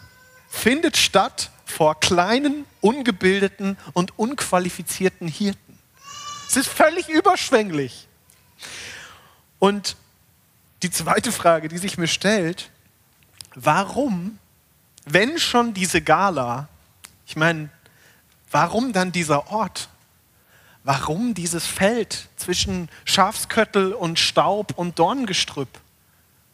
findet 0.48 0.96
statt 0.96 1.50
vor 1.64 2.00
kleinen, 2.00 2.64
ungebildeten 2.80 3.76
und 3.92 4.18
unqualifizierten 4.18 5.28
Hirten. 5.28 5.78
Es 6.48 6.56
ist 6.56 6.68
völlig 6.68 7.08
überschwänglich. 7.08 8.08
Und 9.58 9.96
die 10.82 10.90
zweite 10.90 11.30
Frage, 11.30 11.68
die 11.68 11.78
sich 11.78 11.98
mir 11.98 12.08
stellt, 12.08 12.70
warum, 13.54 14.38
wenn 15.04 15.38
schon 15.38 15.74
diese 15.74 16.00
Gala, 16.00 16.68
ich 17.26 17.36
meine, 17.36 17.70
Warum 18.50 18.92
dann 18.92 19.12
dieser 19.12 19.50
Ort? 19.50 19.88
Warum 20.84 21.34
dieses 21.34 21.66
Feld 21.66 22.28
zwischen 22.36 22.88
Schafsköttel 23.04 23.92
und 23.92 24.18
Staub 24.18 24.72
und 24.76 24.98
Dorngestrüpp? 24.98 25.68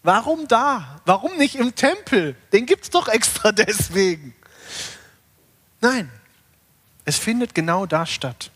Warum 0.02 0.48
da? 0.48 1.00
Warum 1.04 1.36
nicht 1.36 1.54
im 1.54 1.74
Tempel? 1.74 2.36
Den 2.52 2.66
gibt 2.66 2.84
es 2.84 2.90
doch 2.90 3.08
extra 3.08 3.52
deswegen. 3.52 4.34
Nein, 5.80 6.10
es 7.04 7.18
findet 7.18 7.54
genau 7.54 7.86
da 7.86 8.06
statt. 8.06 8.50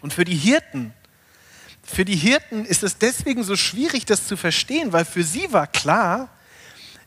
Und 0.00 0.14
für 0.14 0.24
die 0.24 0.36
Hirten, 0.36 0.94
für 1.82 2.04
die 2.04 2.16
Hirten 2.16 2.64
ist 2.64 2.82
es 2.82 2.98
deswegen 2.98 3.44
so 3.44 3.56
schwierig, 3.56 4.06
das 4.06 4.26
zu 4.26 4.36
verstehen, 4.36 4.92
weil 4.92 5.04
für 5.04 5.24
sie 5.24 5.52
war 5.52 5.66
klar, 5.66 6.28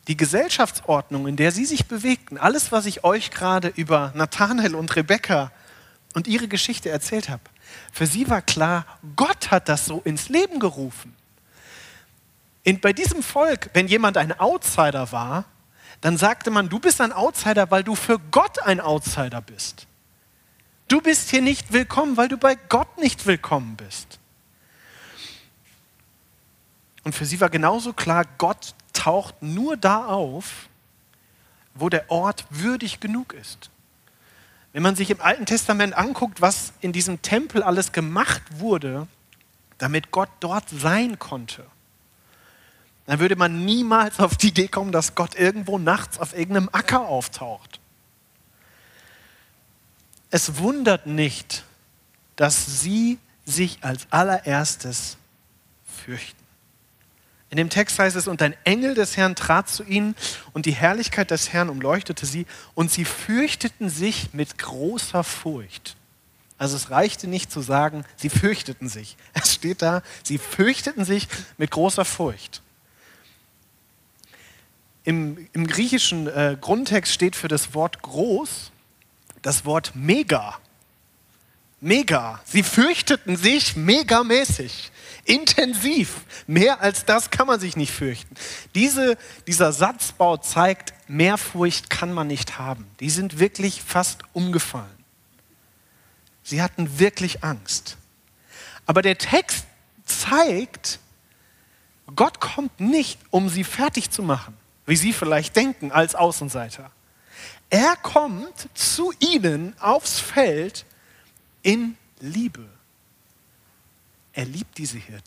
die 0.10 0.18
Gesellschaftsordnung, 0.18 1.28
in 1.28 1.36
der 1.36 1.52
sie 1.52 1.66
sich 1.66 1.86
bewegten, 1.86 2.40
alles, 2.40 2.72
was 2.72 2.88
ich 2.88 3.04
euch 3.04 3.30
gerade 3.30 3.68
über 3.68 4.12
Nathanael 4.16 4.74
und 4.74 4.96
Rebekka 4.96 5.52
und 6.16 6.28
ihre 6.28 6.48
Geschichte 6.48 6.90
erzählt 6.90 7.30
habe, 7.30 7.44
für 7.94 8.08
sie 8.08 8.28
war 8.28 8.42
klar, 8.42 8.88
Gott 9.16 9.52
hat 9.52 9.70
das 9.70 9.86
so 9.86 10.02
ins 10.02 10.28
Leben 10.28 10.60
gerufen. 10.60 11.16
Und 12.66 12.82
bei 12.82 12.92
diesem 12.92 13.22
Volk, 13.22 13.70
wenn 13.74 13.88
jemand 13.88 14.18
ein 14.18 14.38
Outsider 14.40 15.12
war, 15.12 15.46
dann 16.02 16.18
sagte 16.18 16.50
man, 16.50 16.70
du 16.70 16.80
bist 16.80 17.02
ein 17.02 17.14
Outsider, 17.14 17.70
weil 17.70 17.84
du 17.84 17.94
für 17.94 18.18
Gott 18.32 18.64
ein 18.64 18.80
Outsider 18.80 19.42
bist. 19.42 19.86
Du 20.88 21.02
bist 21.02 21.30
hier 21.30 21.44
nicht 21.44 21.72
willkommen, 21.72 22.18
weil 22.18 22.30
du 22.30 22.38
bei 22.38 22.56
Gott 22.56 22.98
nicht 22.98 23.28
willkommen 23.28 23.76
bist. 23.76 24.18
Und 27.04 27.14
für 27.14 27.26
sie 27.26 27.40
war 27.40 27.50
genauso 27.50 27.94
klar, 27.94 28.26
Gott 28.40 28.74
taucht 29.00 29.42
nur 29.42 29.78
da 29.78 30.06
auf, 30.06 30.68
wo 31.74 31.88
der 31.88 32.12
Ort 32.12 32.46
würdig 32.50 33.00
genug 33.00 33.34
ist. 33.34 33.70
Wenn 34.74 34.84
man 34.84 34.96
sich 34.96 35.10
im 35.10 35.22
Alten 35.22 35.46
Testament 35.46 35.94
anguckt, 35.98 36.42
was 36.42 36.74
in 36.82 36.92
diesem 36.92 37.22
Tempel 37.22 37.64
alles 37.64 37.94
gemacht 37.94 38.42
wurde, 38.60 39.08
damit 39.78 40.12
Gott 40.12 40.30
dort 40.42 40.70
sein 40.70 41.18
konnte, 41.18 41.66
dann 43.06 43.20
würde 43.20 43.38
man 43.38 43.64
niemals 43.66 44.20
auf 44.20 44.36
die 44.36 44.50
Idee 44.50 44.68
kommen, 44.68 44.92
dass 44.92 45.16
Gott 45.16 45.34
irgendwo 45.36 45.80
nachts 45.80 46.20
auf 46.20 46.38
irgendeinem 46.38 46.70
Acker 46.74 47.08
auftaucht. 47.08 47.80
Es 50.30 50.58
wundert 50.58 51.08
nicht, 51.08 51.64
dass 52.36 52.82
sie 52.82 53.18
sich 53.46 53.80
als 53.82 54.08
allererstes 54.12 55.18
fürchten. 55.86 56.39
In 57.50 57.58
dem 57.58 57.70
Text 57.70 57.98
heißt 57.98 58.16
es, 58.16 58.28
und 58.28 58.42
ein 58.42 58.56
Engel 58.64 58.94
des 58.94 59.18
Herrn 59.18 59.36
trat 59.36 59.70
zu 59.70 59.84
ihnen 59.84 60.16
und 60.54 60.66
die 60.66 60.72
Herrlichkeit 60.72 61.32
des 61.32 61.52
Herrn 61.52 61.70
umleuchtete 61.70 62.26
sie 62.26 62.46
und 62.76 62.92
sie 62.92 63.06
fürchteten 63.06 63.90
sich 63.90 64.34
mit 64.34 64.58
großer 64.58 65.24
Furcht. 65.24 65.96
Also 66.60 66.76
es 66.76 66.92
reichte 66.92 67.28
nicht 67.28 67.52
zu 67.52 67.62
sagen, 67.62 68.06
sie 68.18 68.30
fürchteten 68.30 68.90
sich. 68.90 69.18
Es 69.34 69.54
steht 69.54 69.82
da, 69.82 70.04
sie 70.24 70.38
fürchteten 70.38 71.06
sich 71.06 71.28
mit 71.58 71.72
großer 71.72 72.06
Furcht. 72.06 72.62
Im, 75.04 75.48
im 75.54 75.66
griechischen 75.66 76.28
äh, 76.28 76.58
Grundtext 76.60 77.14
steht 77.14 77.36
für 77.36 77.48
das 77.48 77.74
Wort 77.74 78.02
groß 78.04 78.72
das 79.42 79.66
Wort 79.66 79.94
mega. 79.96 80.58
Mega. 81.82 82.42
Sie 82.46 82.64
fürchteten 82.64 83.38
sich 83.38 83.76
megamäßig, 83.76 84.92
intensiv. 85.30 86.22
Mehr 86.48 86.82
als 86.82 87.06
das 87.06 87.30
kann 87.30 87.46
man 87.46 87.60
sich 87.60 87.78
nicht 87.78 87.94
fürchten. 87.94 88.34
Diese, 88.74 89.18
dieser 89.46 89.72
Satzbau 89.72 90.38
zeigt, 90.38 90.94
mehr 91.08 91.38
Furcht 91.38 91.90
kann 91.90 92.12
man 92.12 92.28
nicht 92.28 92.58
haben. 92.58 92.88
Die 93.00 93.12
sind 93.12 93.40
wirklich 93.40 93.84
fast 93.84 94.24
umgefallen. 94.34 94.88
Sie 96.42 96.64
hatten 96.64 97.00
wirklich 97.00 97.44
Angst. 97.44 97.98
Aber 98.88 99.04
der 99.04 99.20
Text 99.20 99.66
zeigt, 100.04 101.00
Gott 102.16 102.40
kommt 102.40 102.80
nicht, 102.80 103.20
um 103.30 103.50
sie 103.50 103.64
fertig 103.64 104.10
zu 104.10 104.24
machen, 104.24 104.58
wie 104.88 104.96
sie 104.96 105.14
vielleicht 105.14 105.56
denken 105.56 105.92
als 105.92 106.16
Außenseiter. 106.16 106.90
Er 107.70 107.96
kommt 107.98 108.68
zu 108.74 109.14
ihnen 109.20 109.80
aufs 109.80 110.20
Feld 110.20 110.86
in 111.62 111.98
Liebe. 112.20 112.79
Er 114.34 114.46
liebt 114.46 114.78
diese 114.78 114.98
Hirten. 114.98 115.24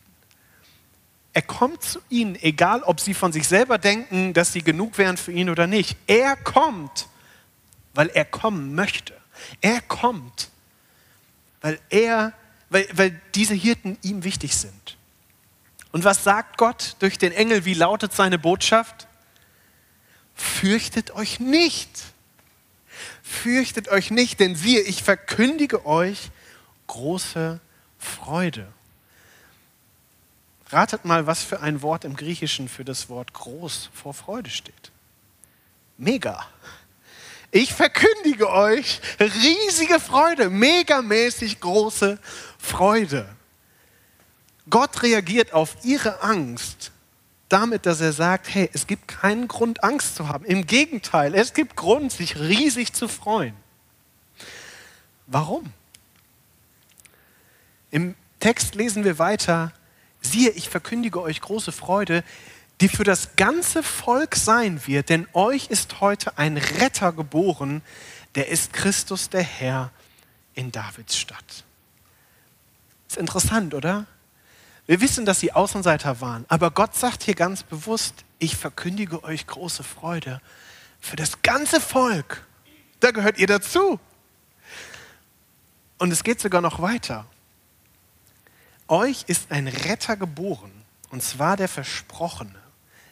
Er 1.32 1.42
kommt 1.42 1.82
zu 1.82 2.00
ihnen, 2.11 2.37
egal 2.42 2.82
ob 2.82 3.00
sie 3.00 3.14
von 3.14 3.32
sich 3.32 3.49
selber 3.49 3.78
denken, 3.78 4.35
dass 4.35 4.52
sie 4.52 4.62
genug 4.62 4.99
wären 4.99 5.16
für 5.16 5.32
ihn 5.32 5.49
oder 5.49 5.66
nicht. 5.66 5.97
Er 6.06 6.37
kommt, 6.37 7.09
weil 7.94 8.09
er 8.09 8.25
kommen 8.25 8.75
möchte. 8.75 9.18
Er 9.61 9.80
kommt, 9.80 10.50
weil 11.62 11.80
er, 11.88 12.35
weil, 12.68 12.87
weil 12.92 13.21
diese 13.35 13.54
Hirten 13.54 13.99
ihm 14.02 14.25
wichtig 14.25 14.54
sind. 14.54 14.99
Und 15.90 16.04
was 16.04 16.23
sagt 16.23 16.59
Gott 16.59 16.97
durch 16.99 17.18
den 17.18 17.32
Engel? 17.32 17.64
Wie 17.64 17.75
lautet 17.75 18.12
seine 18.12 18.38
Botschaft? 18.38 19.06
Fürchtet 20.35 21.12
euch 21.12 21.40
nicht 21.40 22.12
fürchtet 23.32 23.88
euch 23.88 24.11
nicht, 24.11 24.40
denn 24.40 24.54
siehe, 24.54 24.80
ich 24.80 25.02
verkündige 25.02 25.87
euch 25.87 26.30
große 26.87 27.61
Freude. 27.99 28.73
Ratet 30.73 31.05
mal, 31.05 31.26
was 31.26 31.43
für 31.43 31.61
ein 31.61 31.83
Wort 31.83 32.05
im 32.05 32.17
Griechischen 32.17 32.69
für 32.69 32.85
das 32.85 33.09
Wort 33.11 33.35
groß 33.35 33.91
vor 33.93 34.14
Freude 34.14 34.49
steht. 34.49 34.91
Mega. 35.99 36.47
Ich 37.50 37.75
verkündige 37.75 38.50
euch 38.50 39.00
riesige 39.21 40.00
Freude, 40.00 40.49
megamäßig 40.49 41.61
große 41.61 42.19
Freude. 42.58 43.28
Gott 44.71 45.02
reagiert 45.02 45.52
auf 45.52 45.76
ihre 45.85 46.23
Angst 46.23 46.93
damit, 47.52 47.85
dass 47.85 48.00
er 48.00 48.15
sagt, 48.15 48.54
hey, 48.54 48.71
es 48.73 48.87
gibt 48.87 49.06
keinen 49.08 49.47
Grund, 49.47 49.85
Angst 49.85 50.17
zu 50.17 50.28
haben. 50.28 50.47
Im 50.47 50.67
Gegenteil, 50.67 51.35
es 51.35 51.52
gibt 51.52 51.76
Grund, 51.76 52.11
sich 52.11 52.39
riesig 52.39 52.95
zu 52.95 53.08
freuen. 53.08 53.54
Warum? 55.26 55.71
Im 57.91 58.15
Text 58.41 58.75
lesen 58.75 59.04
wir 59.04 59.19
weiter, 59.19 59.73
siehe, 60.23 60.50
ich 60.50 60.69
verkündige 60.69 61.21
euch 61.21 61.41
große 61.41 61.73
Freude, 61.73 62.25
die 62.80 62.89
für 62.89 63.04
das 63.04 63.37
ganze 63.37 63.82
Volk 63.82 64.35
sein 64.35 64.87
wird, 64.87 65.08
denn 65.08 65.28
euch 65.35 65.69
ist 65.69 66.00
heute 66.00 66.39
ein 66.39 66.56
Retter 66.56 67.13
geboren, 67.13 67.82
der 68.35 68.49
ist 68.49 68.73
Christus 68.73 69.28
der 69.28 69.43
Herr 69.43 69.91
in 70.54 70.73
Davids 70.73 71.17
Stadt. 71.17 71.65
Ist 73.08 73.19
interessant, 73.19 73.75
oder? 73.75 74.06
Wir 74.87 75.00
wissen, 75.00 75.25
dass 75.25 75.39
sie 75.39 75.52
Außenseiter 75.52 76.21
waren, 76.21 76.45
aber 76.49 76.71
Gott 76.71 76.97
sagt 76.97 77.23
hier 77.23 77.35
ganz 77.35 77.63
bewusst, 77.63 78.25
ich 78.39 78.56
verkündige 78.56 79.23
euch 79.23 79.47
große 79.47 79.85
Freude 79.85 80.41
für 80.99 81.17
das 81.17 81.43
ganze 81.43 81.80
Volk. 81.80 82.45
Da 82.99 83.11
gehört 83.11 83.39
ihr 83.39 83.47
dazu. 83.47 84.00
Und 85.99 86.13
es 86.13 86.25
geht 86.25 86.41
sogar 86.41 86.61
noch 86.61 86.80
weiter. 86.82 87.26
Euch 88.93 89.25
ist 89.26 89.50
ein 89.50 89.69
Retter 89.69 90.19
geboren, 90.19 90.71
und 91.11 91.23
zwar 91.23 91.57
der 91.57 91.69
Versprochene, 91.69 92.55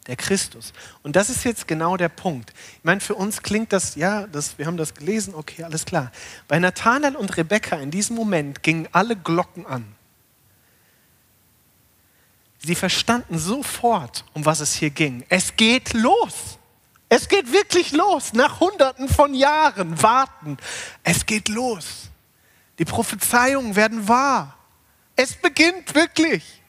der 0.09 0.17
Christus. 0.17 0.75
Und 1.03 1.17
das 1.17 1.31
ist 1.31 1.43
jetzt 1.43 1.67
genau 1.67 1.97
der 1.97 2.11
Punkt. 2.11 2.53
Ich 2.77 2.85
meine, 2.85 3.01
für 3.01 3.15
uns 3.15 3.43
klingt 3.43 3.73
das, 3.73 3.95
ja, 3.95 4.27
das, 4.27 4.59
wir 4.59 4.67
haben 4.67 4.77
das 4.77 4.93
gelesen, 4.93 5.35
okay, 5.35 5.65
alles 5.65 5.87
klar. 5.87 6.13
Bei 6.49 6.59
Nathanael 6.59 7.17
und 7.17 7.35
Rebekka 7.35 7.77
in 7.77 7.91
diesem 7.91 8.15
Moment 8.15 8.63
gingen 8.63 8.89
alle 8.93 9.17
Glocken 9.17 9.65
an. 9.65 9.97
Sie 12.59 12.75
verstanden 12.75 13.39
sofort, 13.39 14.27
um 14.35 14.45
was 14.45 14.61
es 14.61 14.75
hier 14.75 14.91
ging. 14.91 15.25
Es 15.31 15.57
geht 15.57 15.95
los. 15.95 16.59
Es 17.09 17.27
geht 17.27 17.51
wirklich 17.55 17.93
los. 17.93 18.35
Nach 18.35 18.61
Hunderten 18.61 19.09
von 19.09 19.33
Jahren 19.33 20.03
warten. 20.03 20.59
Es 21.05 21.25
geht 21.25 21.49
los. 21.49 22.11
Die 22.79 22.85
Prophezeiungen 22.85 23.77
werden 23.77 24.07
wahr. 24.07 24.60
Es 25.23 25.35
beginnt 25.35 25.95
wirklich. 25.95 26.63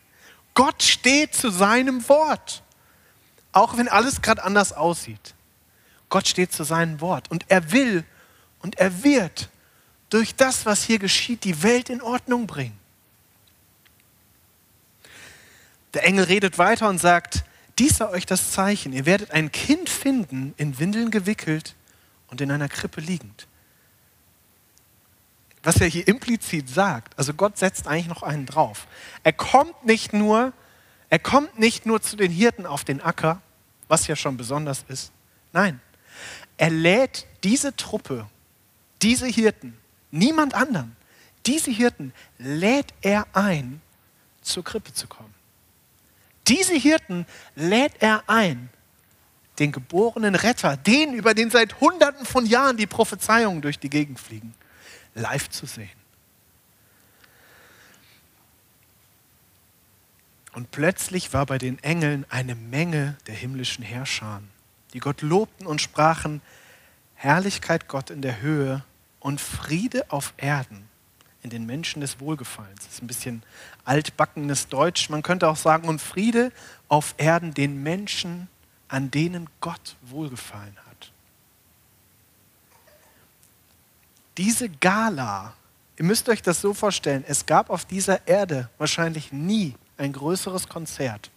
Gott 0.54 0.84
steht 0.84 1.34
zu 1.34 1.50
seinem 1.52 2.10
Wort. 2.10 2.64
Auch 3.54 3.78
wenn 3.78 3.88
alles 3.88 4.22
gerade 4.22 4.44
anders 4.44 4.74
aussieht. 4.74 5.36
Gott 6.10 6.28
steht 6.28 6.52
zu 6.52 6.66
seinem 6.66 7.00
Wort. 7.00 7.32
Und 7.32 7.46
er 7.48 7.72
will 7.72 8.04
und 8.60 8.78
er 8.78 9.06
wird 9.06 9.48
durch 10.10 10.36
das, 10.36 10.66
was 10.66 10.84
hier 10.84 11.00
geschieht, 11.00 11.46
die 11.46 11.64
Welt 11.64 11.90
in 11.90 12.02
Ordnung 12.02 12.46
bringen. 12.46 12.78
Der 15.94 16.04
Engel 16.04 16.26
redet 16.26 16.58
weiter 16.58 16.90
und 16.90 16.98
sagt, 16.98 17.46
dies 17.80 18.00
sei 18.00 18.10
euch 18.10 18.26
das 18.26 18.52
Zeichen. 18.52 18.92
Ihr 18.92 19.06
werdet 19.06 19.32
ein 19.32 19.54
Kind 19.54 19.90
finden, 19.90 20.54
in 20.58 20.78
Windeln 20.78 21.10
gewickelt 21.10 21.74
und 22.28 22.42
in 22.42 22.52
einer 22.52 22.68
Krippe 22.68 23.00
liegend. 23.00 23.48
Was 25.64 25.80
er 25.80 25.88
hier 25.88 26.08
implizit 26.08 26.70
sagt, 26.70 27.18
also 27.18 27.34
Gott 27.34 27.58
setzt 27.58 27.88
eigentlich 27.88 28.08
noch 28.08 28.24
einen 28.24 28.46
drauf. 28.46 28.88
Er 29.24 29.34
kommt 29.34 29.86
nicht 29.86 30.12
nur, 30.12 30.54
er 31.10 31.20
kommt 31.20 31.60
nicht 31.60 31.86
nur 31.86 32.02
zu 32.02 32.16
den 32.16 32.32
Hirten 32.32 32.66
auf 32.66 32.84
den 32.84 33.02
Acker, 33.02 33.42
was 33.88 34.08
ja 34.08 34.16
schon 34.16 34.38
besonders 34.38 34.86
ist. 34.88 35.12
Nein, 35.54 35.80
er 36.58 36.70
lädt 36.70 37.28
diese 37.44 37.76
Truppe, 37.76 38.28
diese 39.02 39.28
Hirten, 39.28 39.78
niemand 40.10 40.54
anderen, 40.54 40.96
diese 41.46 41.72
Hirten 41.72 42.14
lädt 42.38 42.94
er 43.02 43.28
ein, 43.34 43.82
zur 44.42 44.64
Krippe 44.64 44.94
zu 44.94 45.08
kommen. 45.08 45.34
Diese 46.48 46.74
Hirten 46.74 47.26
lädt 47.56 47.94
er 48.00 48.24
ein, 48.28 48.70
den 49.60 49.72
geborenen 49.72 50.36
Retter, 50.36 50.78
den, 50.78 51.14
über 51.14 51.34
den 51.34 51.52
seit 51.52 51.80
Hunderten 51.80 52.26
von 52.26 52.46
Jahren 52.46 52.78
die 52.78 52.88
Prophezeiungen 52.88 53.62
durch 53.62 53.80
die 53.80 53.90
Gegend 53.90 54.20
fliegen, 54.20 54.54
live 55.14 55.50
zu 55.50 55.66
sehen. 55.66 55.90
Und 60.54 60.72
plötzlich 60.72 61.34
war 61.34 61.46
bei 61.46 61.58
den 61.58 61.82
Engeln 61.84 62.26
eine 62.30 62.56
Menge 62.56 63.18
der 63.28 63.36
himmlischen 63.36 63.84
Herrscher, 63.84 64.42
die 64.94 65.00
Gott 65.00 65.22
lobten 65.22 65.66
und 65.66 65.82
sprachen, 65.82 66.42
Herrlichkeit 67.16 67.88
Gott 67.88 68.10
in 68.10 68.22
der 68.22 68.42
Höhe 68.42 68.84
und 69.20 69.40
Friede 69.40 70.12
auf 70.12 70.34
Erden 70.38 70.90
in 71.44 71.50
den 71.50 71.66
Menschen 71.66 72.02
des 72.02 72.20
Wohlgefallens. 72.20 72.86
Das 72.86 72.94
ist 72.94 73.04
ein 73.04 73.08
bisschen 73.08 73.44
altbackenes 73.86 74.68
Deutsch. 74.68 75.10
Man 75.10 75.24
könnte 75.24 75.48
auch 75.48 75.56
sagen, 75.56 75.88
und 75.88 76.02
Friede 76.02 76.52
auf 76.88 77.16
Erden 77.18 77.54
den 77.54 77.82
Menschen, 77.82 78.48
an 78.88 79.10
denen 79.10 79.50
Gott 79.60 79.96
wohlgefallen 80.02 80.76
hat. 80.86 80.91
Diese 84.38 84.70
Gala, 84.70 85.54
ihr 85.98 86.06
müsst 86.06 86.30
euch 86.30 86.42
das 86.42 86.62
so 86.62 86.74
vorstellen, 86.74 87.24
es 87.28 87.46
gab 87.46 87.70
auf 87.70 87.86
dieser 87.86 88.28
Erde 88.28 88.70
wahrscheinlich 88.78 89.32
nie 89.32 89.76
ein 89.98 90.14
größeres 90.14 90.68
Konzert 90.68 91.30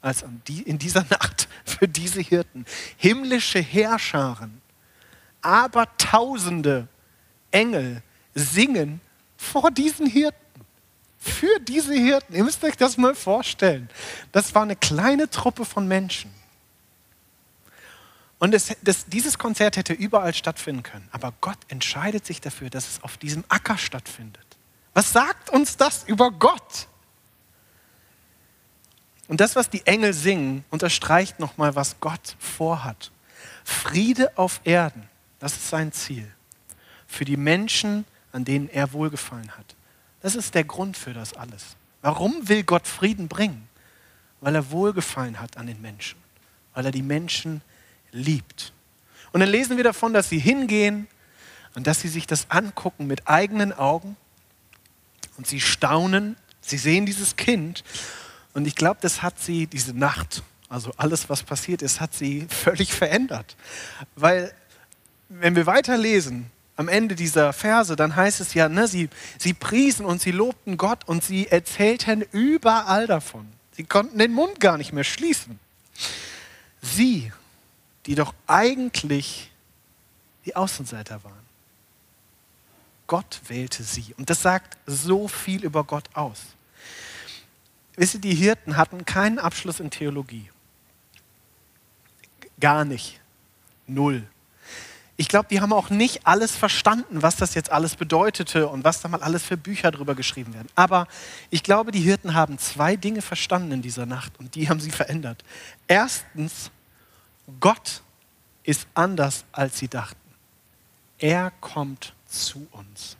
als 0.00 0.22
in 0.22 0.78
dieser 0.78 1.04
Nacht 1.10 1.48
für 1.64 1.88
diese 1.88 2.20
Hirten. 2.20 2.66
Himmlische 2.96 3.60
Herrscharen, 3.60 4.60
aber 5.40 5.88
tausende 5.96 6.88
Engel 7.50 8.02
singen 8.34 9.00
vor 9.36 9.70
diesen 9.70 10.06
Hirten. 10.06 10.38
Für 11.18 11.58
diese 11.60 11.94
Hirten. 11.94 12.34
Ihr 12.34 12.44
müsst 12.44 12.62
euch 12.64 12.76
das 12.76 12.98
mal 12.98 13.14
vorstellen. 13.14 13.88
Das 14.30 14.54
war 14.54 14.62
eine 14.62 14.76
kleine 14.76 15.30
Truppe 15.30 15.64
von 15.64 15.88
Menschen. 15.88 16.30
Und 18.44 18.50
das, 18.50 18.76
das, 18.82 19.06
dieses 19.06 19.38
Konzert 19.38 19.78
hätte 19.78 19.94
überall 19.94 20.34
stattfinden 20.34 20.82
können. 20.82 21.08
Aber 21.12 21.32
Gott 21.40 21.56
entscheidet 21.68 22.26
sich 22.26 22.42
dafür, 22.42 22.68
dass 22.68 22.86
es 22.86 23.02
auf 23.02 23.16
diesem 23.16 23.42
Acker 23.48 23.78
stattfindet. 23.78 24.44
Was 24.92 25.14
sagt 25.14 25.48
uns 25.48 25.78
das 25.78 26.04
über 26.04 26.30
Gott? 26.30 26.88
Und 29.28 29.40
das, 29.40 29.56
was 29.56 29.70
die 29.70 29.86
Engel 29.86 30.12
singen, 30.12 30.62
unterstreicht 30.68 31.40
nochmal, 31.40 31.74
was 31.74 32.00
Gott 32.00 32.36
vorhat. 32.38 33.12
Friede 33.64 34.36
auf 34.36 34.60
Erden, 34.64 35.08
das 35.38 35.54
ist 35.54 35.70
sein 35.70 35.90
Ziel. 35.92 36.30
Für 37.06 37.24
die 37.24 37.38
Menschen, 37.38 38.04
an 38.30 38.44
denen 38.44 38.68
er 38.68 38.92
wohlgefallen 38.92 39.56
hat. 39.56 39.74
Das 40.20 40.34
ist 40.34 40.54
der 40.54 40.64
Grund 40.64 40.98
für 40.98 41.14
das 41.14 41.32
alles. 41.32 41.76
Warum 42.02 42.46
will 42.46 42.62
Gott 42.62 42.86
Frieden 42.86 43.26
bringen? 43.26 43.70
Weil 44.42 44.54
er 44.54 44.70
wohlgefallen 44.70 45.40
hat 45.40 45.56
an 45.56 45.66
den 45.66 45.80
Menschen. 45.80 46.18
Weil 46.74 46.84
er 46.84 46.92
die 46.92 47.00
Menschen 47.00 47.62
liebt. 48.14 48.72
Und 49.32 49.40
dann 49.40 49.48
lesen 49.48 49.76
wir 49.76 49.84
davon, 49.84 50.14
dass 50.14 50.28
sie 50.28 50.38
hingehen 50.38 51.08
und 51.74 51.86
dass 51.86 52.00
sie 52.00 52.08
sich 52.08 52.26
das 52.26 52.50
angucken 52.50 53.06
mit 53.06 53.28
eigenen 53.28 53.72
Augen 53.72 54.16
und 55.36 55.46
sie 55.46 55.60
staunen, 55.60 56.36
sie 56.60 56.78
sehen 56.78 57.04
dieses 57.04 57.36
Kind 57.36 57.84
und 58.54 58.66
ich 58.66 58.76
glaube, 58.76 58.98
das 59.02 59.20
hat 59.20 59.38
sie 59.38 59.66
diese 59.66 59.92
Nacht, 59.92 60.42
also 60.68 60.92
alles, 60.96 61.28
was 61.28 61.42
passiert 61.42 61.82
ist, 61.82 62.00
hat 62.00 62.14
sie 62.14 62.46
völlig 62.48 62.94
verändert. 62.94 63.56
Weil, 64.14 64.54
wenn 65.28 65.56
wir 65.56 65.66
weiterlesen, 65.66 66.50
am 66.76 66.88
Ende 66.88 67.14
dieser 67.14 67.52
Verse, 67.52 67.94
dann 67.94 68.16
heißt 68.16 68.40
es 68.40 68.54
ja, 68.54 68.68
ne, 68.68 68.88
sie, 68.88 69.08
sie 69.38 69.54
priesen 69.54 70.06
und 70.06 70.20
sie 70.20 70.32
lobten 70.32 70.76
Gott 70.76 71.06
und 71.06 71.22
sie 71.22 71.46
erzählten 71.46 72.24
überall 72.32 73.06
davon. 73.06 73.46
Sie 73.72 73.84
konnten 73.84 74.18
den 74.18 74.32
Mund 74.32 74.58
gar 74.60 74.76
nicht 74.76 74.92
mehr 74.92 75.04
schließen. 75.04 75.58
Sie, 76.80 77.32
die 78.06 78.14
doch 78.14 78.34
eigentlich 78.46 79.50
die 80.44 80.56
Außenseiter 80.56 81.24
waren. 81.24 81.44
Gott 83.06 83.40
wählte 83.48 83.82
sie. 83.82 84.14
Und 84.16 84.30
das 84.30 84.42
sagt 84.42 84.76
so 84.86 85.28
viel 85.28 85.64
über 85.64 85.84
Gott 85.84 86.04
aus. 86.14 86.40
Wisst 87.96 88.14
ihr, 88.14 88.20
die 88.20 88.34
Hirten 88.34 88.76
hatten 88.76 89.04
keinen 89.04 89.38
Abschluss 89.38 89.80
in 89.80 89.90
Theologie. 89.90 90.50
Gar 92.60 92.84
nicht. 92.84 93.20
Null. 93.86 94.26
Ich 95.16 95.28
glaube, 95.28 95.48
die 95.48 95.60
haben 95.60 95.72
auch 95.72 95.90
nicht 95.90 96.26
alles 96.26 96.56
verstanden, 96.56 97.22
was 97.22 97.36
das 97.36 97.54
jetzt 97.54 97.70
alles 97.70 97.94
bedeutete 97.94 98.66
und 98.66 98.82
was 98.82 99.00
da 99.00 99.08
mal 99.08 99.22
alles 99.22 99.44
für 99.44 99.56
Bücher 99.56 99.92
drüber 99.92 100.16
geschrieben 100.16 100.54
werden. 100.54 100.68
Aber 100.74 101.06
ich 101.50 101.62
glaube, 101.62 101.92
die 101.92 102.00
Hirten 102.00 102.34
haben 102.34 102.58
zwei 102.58 102.96
Dinge 102.96 103.22
verstanden 103.22 103.70
in 103.70 103.82
dieser 103.82 104.06
Nacht 104.06 104.32
und 104.40 104.56
die 104.56 104.68
haben 104.68 104.80
sie 104.80 104.90
verändert. 104.90 105.44
Erstens, 105.86 106.72
Gott 107.60 108.02
ist 108.62 108.86
anders, 108.94 109.44
als 109.52 109.78
sie 109.78 109.88
dachten. 109.88 110.18
Er 111.18 111.52
kommt 111.60 112.14
zu 112.26 112.66
uns. 112.72 113.16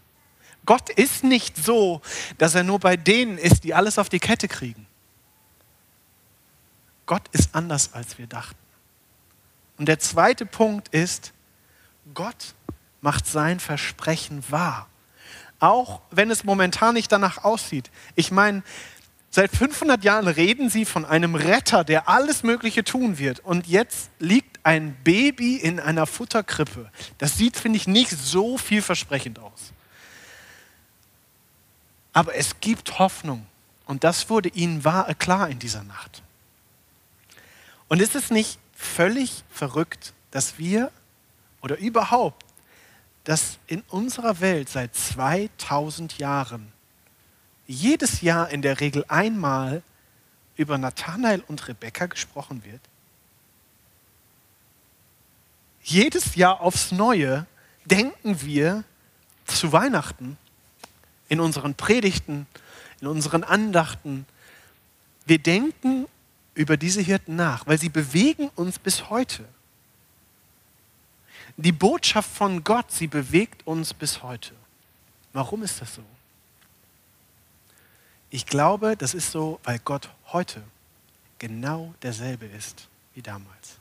Gott 0.66 0.88
ist 0.90 1.24
nicht 1.24 1.56
so, 1.56 2.00
dass 2.38 2.54
er 2.54 2.64
nur 2.64 2.80
bei 2.80 2.96
denen 2.96 3.38
ist, 3.38 3.64
die 3.64 3.74
alles 3.74 3.98
auf 3.98 4.08
die 4.08 4.18
Kette 4.18 4.48
kriegen. 4.48 4.86
Gott 7.06 7.22
ist 7.32 7.54
anders, 7.54 7.92
als 7.92 8.16
wir 8.18 8.26
dachten. 8.26 8.56
Und 9.76 9.86
der 9.86 9.98
zweite 9.98 10.46
Punkt 10.46 10.88
ist, 10.88 11.32
Gott 12.14 12.54
macht 13.00 13.26
sein 13.26 13.60
Versprechen 13.60 14.42
wahr. 14.50 14.88
Auch 15.60 16.00
wenn 16.10 16.30
es 16.30 16.44
momentan 16.44 16.94
nicht 16.94 17.12
danach 17.12 17.44
aussieht. 17.44 17.90
Ich 18.14 18.30
meine, 18.30 18.62
seit 19.34 19.50
500 19.50 20.04
Jahren 20.04 20.28
reden 20.28 20.70
sie 20.70 20.84
von 20.84 21.04
einem 21.04 21.34
Retter, 21.34 21.82
der 21.82 22.08
alles 22.08 22.44
Mögliche 22.44 22.84
tun 22.84 23.18
wird. 23.18 23.40
Und 23.40 23.66
jetzt 23.66 24.10
liegt 24.20 24.60
ein 24.62 24.96
Baby 25.02 25.56
in 25.56 25.80
einer 25.80 26.06
Futterkrippe. 26.06 26.88
Das 27.18 27.36
sieht, 27.36 27.56
finde 27.56 27.78
ich, 27.78 27.88
nicht 27.88 28.10
so 28.10 28.56
vielversprechend 28.58 29.40
aus. 29.40 29.72
Aber 32.12 32.36
es 32.36 32.60
gibt 32.60 33.00
Hoffnung. 33.00 33.44
Und 33.86 34.04
das 34.04 34.30
wurde 34.30 34.50
ihnen 34.50 34.84
wahr, 34.84 35.08
äh, 35.08 35.14
klar 35.14 35.48
in 35.48 35.58
dieser 35.58 35.82
Nacht. 35.82 36.22
Und 37.88 38.00
ist 38.00 38.14
es 38.14 38.30
nicht 38.30 38.60
völlig 38.72 39.42
verrückt, 39.50 40.14
dass 40.30 40.58
wir 40.58 40.92
oder 41.60 41.76
überhaupt, 41.78 42.44
dass 43.24 43.58
in 43.66 43.82
unserer 43.88 44.38
Welt 44.40 44.68
seit 44.68 44.94
2000 44.94 46.18
Jahren 46.18 46.72
jedes 47.66 48.20
Jahr 48.20 48.50
in 48.50 48.62
der 48.62 48.80
Regel 48.80 49.04
einmal 49.08 49.82
über 50.56 50.78
Nathanael 50.78 51.42
und 51.48 51.66
Rebekka 51.68 52.06
gesprochen 52.06 52.64
wird? 52.64 52.80
Jedes 55.82 56.34
Jahr 56.34 56.60
aufs 56.60 56.92
Neue 56.92 57.46
denken 57.84 58.40
wir 58.40 58.84
zu 59.46 59.72
Weihnachten 59.72 60.38
in 61.28 61.40
unseren 61.40 61.74
Predigten, 61.74 62.46
in 63.00 63.06
unseren 63.06 63.44
Andachten. 63.44 64.26
Wir 65.26 65.38
denken 65.38 66.06
über 66.54 66.76
diese 66.76 67.02
Hirten 67.02 67.36
nach, 67.36 67.66
weil 67.66 67.78
sie 67.78 67.88
bewegen 67.88 68.50
uns 68.54 68.78
bis 68.78 69.10
heute. 69.10 69.44
Die 71.56 71.72
Botschaft 71.72 72.30
von 72.30 72.64
Gott, 72.64 72.90
sie 72.90 73.06
bewegt 73.06 73.66
uns 73.66 73.92
bis 73.94 74.22
heute. 74.22 74.52
Warum 75.32 75.62
ist 75.62 75.80
das 75.80 75.94
so? 75.94 76.02
Ich 78.34 78.46
glaube, 78.46 78.96
das 78.96 79.14
ist 79.14 79.30
so, 79.30 79.60
weil 79.62 79.78
Gott 79.78 80.10
heute 80.32 80.60
genau 81.38 81.94
derselbe 82.02 82.46
ist 82.46 82.88
wie 83.14 83.22
damals. 83.22 83.78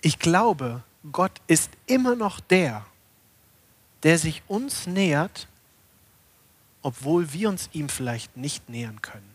Ich 0.00 0.20
glaube, 0.20 0.84
Gott 1.10 1.32
ist 1.48 1.72
immer 1.86 2.14
noch 2.14 2.38
der, 2.38 2.86
der 4.04 4.16
sich 4.16 4.44
uns 4.46 4.86
nähert, 4.86 5.48
obwohl 6.82 7.32
wir 7.32 7.48
uns 7.48 7.68
ihm 7.72 7.88
vielleicht 7.88 8.36
nicht 8.36 8.68
nähern 8.68 9.02
können. 9.02 9.34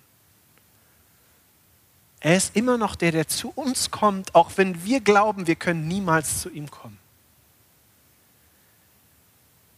Er 2.22 2.38
ist 2.38 2.56
immer 2.56 2.78
noch 2.78 2.96
der, 2.96 3.12
der 3.12 3.28
zu 3.28 3.50
uns 3.50 3.92
kommt, 3.92 4.36
auch 4.36 4.52
wenn 4.56 4.86
wir 4.86 5.02
glauben, 5.02 5.48
wir 5.48 5.58
können 5.58 5.90
niemals 5.90 6.44
zu 6.44 6.50
ihm 6.50 6.72
kommen. 6.72 6.98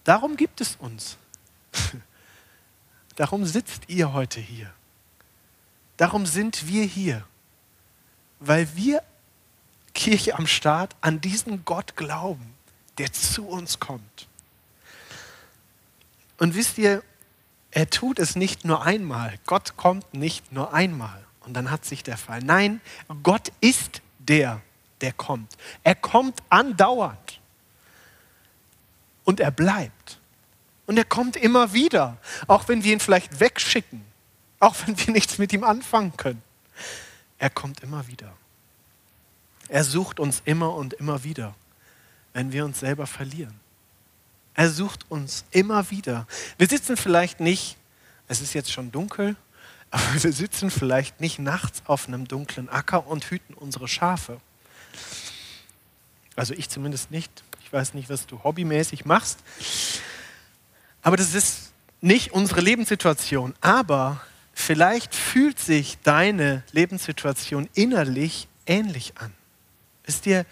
Darum 0.03 0.38
gibt 0.38 0.62
es 0.62 0.75
uns. 0.75 1.17
Darum 3.19 3.45
sitzt 3.45 3.82
ihr 3.89 4.13
heute 4.13 4.39
hier. 4.39 4.71
Darum 5.97 6.25
sind 6.25 6.67
wir 6.67 6.86
hier, 6.86 7.25
weil 8.39 8.73
wir 8.77 9.03
Kirche 9.93 10.36
am 10.39 10.47
Start 10.47 10.95
an 11.01 11.19
diesen 11.19 11.65
Gott 11.65 11.97
glauben, 11.97 12.53
der 12.97 13.12
zu 13.12 13.45
uns 13.45 13.82
kommt. 13.82 14.29
Und 16.38 16.55
wisst 16.55 16.77
ihr, 16.77 17.03
er 17.71 17.89
tut 17.89 18.19
es 18.19 18.38
nicht 18.38 18.63
nur 18.63 18.84
einmal. 18.86 19.38
Gott 19.45 19.75
kommt 19.75 20.13
nicht 20.13 20.53
nur 20.53 20.73
einmal 20.73 21.21
und 21.41 21.55
dann 21.55 21.71
hat 21.71 21.84
sich 21.84 22.03
der 22.03 22.15
Fall. 22.15 22.39
Nein, 22.41 22.79
Gott 23.21 23.51
ist 23.60 24.01
der, 24.19 24.62
der 25.01 25.12
kommt. 25.12 25.58
Er 25.84 25.95
kommt 25.95 26.41
andauernd. 26.47 27.41
Und 29.25 29.41
er 29.41 29.51
bleibt. 29.51 30.18
Und 30.89 30.97
er 30.97 31.06
kommt 31.06 31.36
immer 31.36 31.71
wieder, 31.73 32.17
auch 32.47 32.67
wenn 32.67 32.84
wir 32.84 32.91
ihn 32.91 32.99
vielleicht 32.99 33.39
wegschicken, 33.39 34.04
auch 34.60 34.75
wenn 34.84 34.97
wir 34.97 35.13
nichts 35.13 35.38
mit 35.38 35.54
ihm 35.54 35.63
anfangen 35.63 36.17
können. 36.17 36.41
Er 37.38 37.52
kommt 37.52 37.82
immer 37.82 38.08
wieder. 38.08 38.36
Er 39.67 39.84
sucht 39.84 40.19
uns 40.19 40.41
immer 40.45 40.73
und 40.73 40.93
immer 40.93 41.23
wieder, 41.23 41.54
wenn 42.34 42.52
wir 42.52 42.65
uns 42.65 42.80
selber 42.80 43.06
verlieren. 43.06 43.60
Er 44.56 44.71
sucht 44.71 45.06
uns 45.12 45.45
immer 45.52 45.91
wieder. 45.91 46.25
Wir 46.58 46.65
sitzen 46.65 46.97
vielleicht 46.97 47.39
nicht, 47.39 47.78
es 48.28 48.41
ist 48.41 48.56
jetzt 48.56 48.71
schon 48.71 48.91
dunkel, 48.91 49.36
aber 49.91 50.23
wir 50.23 50.34
sitzen 50.34 50.71
vielleicht 50.71 51.21
nicht 51.21 51.38
nachts 51.38 51.84
auf 51.86 52.08
einem 52.08 52.28
dunklen 52.28 52.67
Acker 52.67 53.06
und 53.06 53.25
hüten 53.25 53.54
unsere 53.54 53.88
Schafe. 53.88 54.41
Also 56.36 56.56
ich 56.56 56.67
zumindest 56.67 57.12
nicht. 57.12 57.43
Ich 57.63 57.71
weiß 57.71 57.93
nicht, 57.93 58.10
was 58.10 58.25
du 58.25 58.43
hobbymäßig 58.43 59.06
machst. 59.06 59.38
Aber 61.01 61.17
das 61.17 61.33
ist 61.33 61.73
nicht 62.01 62.31
unsere 62.31 62.62
Lebenssituation. 62.62 63.53
Aber 63.62 64.21
vielleicht 64.53 65.15
fühlt 65.15 65.59
sich 65.59 65.97
deine 66.03 66.63
Lebenssituation 66.71 67.69
innerlich 67.73 68.47
ähnlich 68.65 69.13
an. 69.17 69.33
Wisst 70.05 70.25
ihr, 70.25 70.45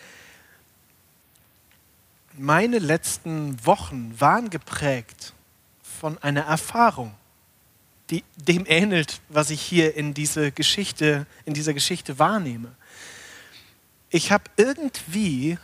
meine 2.38 2.80
letzten 2.80 3.66
Wochen 3.66 4.14
waren 4.20 4.50
geprägt 4.50 5.34
von 5.82 6.18
einer 6.20 6.42
Erfahrung. 6.42 7.14
die 8.10 8.24
dem 8.38 8.66
ähnelt, 8.66 9.20
was 9.28 9.50
ich 9.50 9.62
hier 9.62 9.96
in, 9.96 10.14
diese 10.14 10.54
Geschichte, 10.54 11.28
in 11.44 11.54
dieser 11.54 11.74
Geschichte 11.74 12.20
wahrnehme. 12.20 12.74
Ich 14.10 14.32
habe 14.32 14.46
irgendwie 14.56 15.58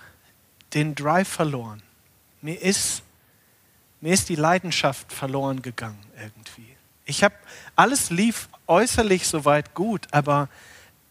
den 0.74 0.94
Drive 0.94 1.30
verloren. 1.30 1.82
Mir 2.42 2.62
ist, 2.62 3.02
mir 4.04 4.14
ist 4.14 4.28
die 4.28 4.36
Leidenschaft 4.36 5.14
verloren 5.14 5.62
gegangen 5.62 6.04
irgendwie. 6.22 6.76
Ich 7.06 7.24
habe, 7.24 7.36
alles 7.78 8.10
lief 8.10 8.50
äußerlich 8.68 9.26
soweit 9.26 9.74
gut, 9.76 10.10
aber 10.12 10.50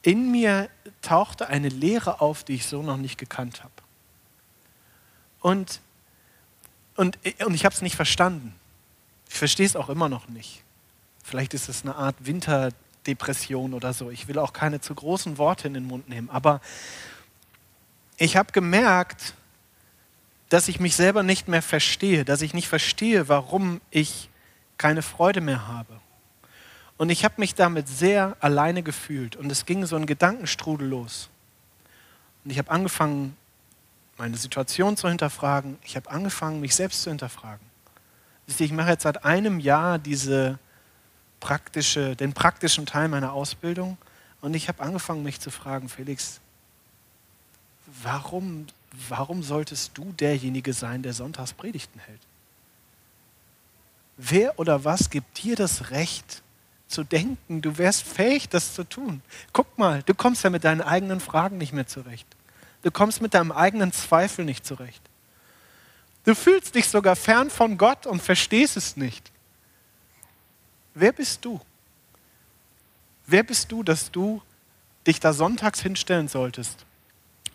in 0.03 0.31
mir 0.31 0.69
tauchte 1.01 1.47
eine 1.47 1.71
Leere 1.71 2.21
auf, 2.21 2.45
die 2.45 2.57
ich 2.57 2.67
so 2.67 2.83
noch 2.83 2.99
nicht 2.99 3.17
gekannt 3.17 3.63
habe. 3.65 3.73
Und, 5.41 5.81
und, 6.97 7.19
und 7.47 7.55
ich 7.55 7.65
habe 7.65 7.75
es 7.75 7.81
nicht 7.81 7.97
verstanden. 7.97 8.55
Ich 9.31 9.39
verstehe 9.39 9.65
es 9.65 9.75
auch 9.75 9.89
immer 9.89 10.11
noch 10.11 10.29
nicht. 10.29 10.63
Vielleicht 11.25 11.55
ist 11.55 11.71
es 11.71 11.85
eine 11.85 11.97
Art 11.97 12.17
Winterdepression 12.19 13.73
oder 13.73 13.95
so. 13.95 14.11
Ich 14.11 14.29
will 14.29 14.39
auch 14.39 14.53
keine 14.53 14.83
zu 14.83 14.95
großen 14.95 15.39
Worte 15.39 15.67
in 15.67 15.73
den 15.73 15.87
Mund 15.87 16.11
nehmen. 16.11 16.29
Aber 16.29 16.61
ich 18.19 18.37
habe 18.37 18.53
gemerkt, 18.53 19.33
dass 20.53 20.69
ich 20.69 20.81
mich 20.81 20.97
selber 20.97 21.23
nicht 21.23 21.49
mehr 21.49 21.63
verstehe, 21.63 22.27
dass 22.27 22.43
ich 22.43 22.53
nicht 22.53 22.69
verstehe, 22.69 23.27
warum 23.29 23.81
ich 23.91 24.29
keine 24.77 25.01
Freude 25.01 25.41
mehr 25.41 25.67
habe. 25.67 25.99
Und 26.99 27.09
ich 27.09 27.25
habe 27.25 27.37
mich 27.39 27.55
damit 27.55 27.89
sehr 27.89 28.37
alleine 28.39 28.83
gefühlt 28.83 29.35
und 29.35 29.51
es 29.51 29.65
ging 29.65 29.87
so 29.87 29.97
ein 29.97 30.05
Gedankenstrudel 30.05 30.87
los. 30.87 31.31
Und 32.45 32.51
ich 32.51 32.59
habe 32.59 32.71
angefangen, 32.71 33.35
meine 34.19 34.37
Situation 34.37 34.99
zu 34.99 35.09
hinterfragen. 35.09 35.79
Ich 35.85 35.97
habe 35.97 36.11
angefangen, 36.11 36.61
mich 36.61 36.75
selbst 36.75 37.03
zu 37.03 37.09
hinterfragen. 37.09 37.67
Ich 38.47 38.73
mache 38.73 38.91
jetzt 38.91 39.05
seit 39.05 39.25
einem 39.25 39.59
Jahr 39.59 39.99
diese 39.99 40.59
praktische, 41.41 42.15
den 42.15 42.35
praktischen 42.35 42.85
Teil 42.85 43.09
meiner 43.09 43.33
Ausbildung 43.33 43.97
und 44.43 44.53
ich 44.53 44.69
habe 44.69 44.83
angefangen, 44.83 45.23
mich 45.23 45.41
zu 45.41 45.51
fragen, 45.51 45.89
Felix, 45.89 46.41
warum, 48.03 48.67
warum 49.09 49.43
solltest 49.43 49.97
du 49.97 50.13
derjenige 50.13 50.73
sein, 50.73 51.03
der 51.03 51.13
sonntags 51.13 51.53
Predigten 51.53 52.01
hält? 52.01 52.21
Wer 54.17 54.59
oder 54.59 54.85
was 54.85 55.11
gibt 55.11 55.43
dir 55.43 55.57
das 55.57 55.91
Recht 55.91 56.43
zu 56.87 57.03
denken, 57.03 57.63
du 57.63 57.79
wärst 57.79 58.03
fähig, 58.03 58.49
das 58.49 58.75
zu 58.75 58.85
tun? 58.85 59.23
Guck 59.53 59.79
mal, 59.79 60.03
du 60.03 60.15
kommst 60.15 60.45
ja 60.45 60.51
mit 60.51 60.65
deinen 60.65 60.83
eigenen 60.83 61.21
Fragen 61.21 61.59
nicht 61.59 61.73
mehr 61.73 61.87
zurecht. 61.87 62.27
Du 62.83 62.91
kommst 62.91 63.23
mit 63.23 63.35
deinem 63.35 63.53
eigenen 63.53 63.93
Zweifel 63.93 64.45
nicht 64.45 64.67
zurecht. 64.67 65.03
Du 66.25 66.35
fühlst 66.35 66.75
dich 66.75 66.89
sogar 66.89 67.17
fern 67.17 67.51
von 67.51 67.79
Gott 67.79 68.07
und 68.07 68.23
verstehst 68.23 68.77
es 68.77 68.97
nicht. 68.97 69.33
Wer 70.95 71.13
bist 71.13 71.45
du? 71.45 71.61
Wer 73.27 73.43
bist 73.43 73.73
du, 73.73 73.83
dass 73.83 74.11
du 74.11 74.43
dich 75.07 75.19
da 75.19 75.33
sonntags 75.33 75.81
hinstellen 75.81 76.29
solltest, 76.29 76.85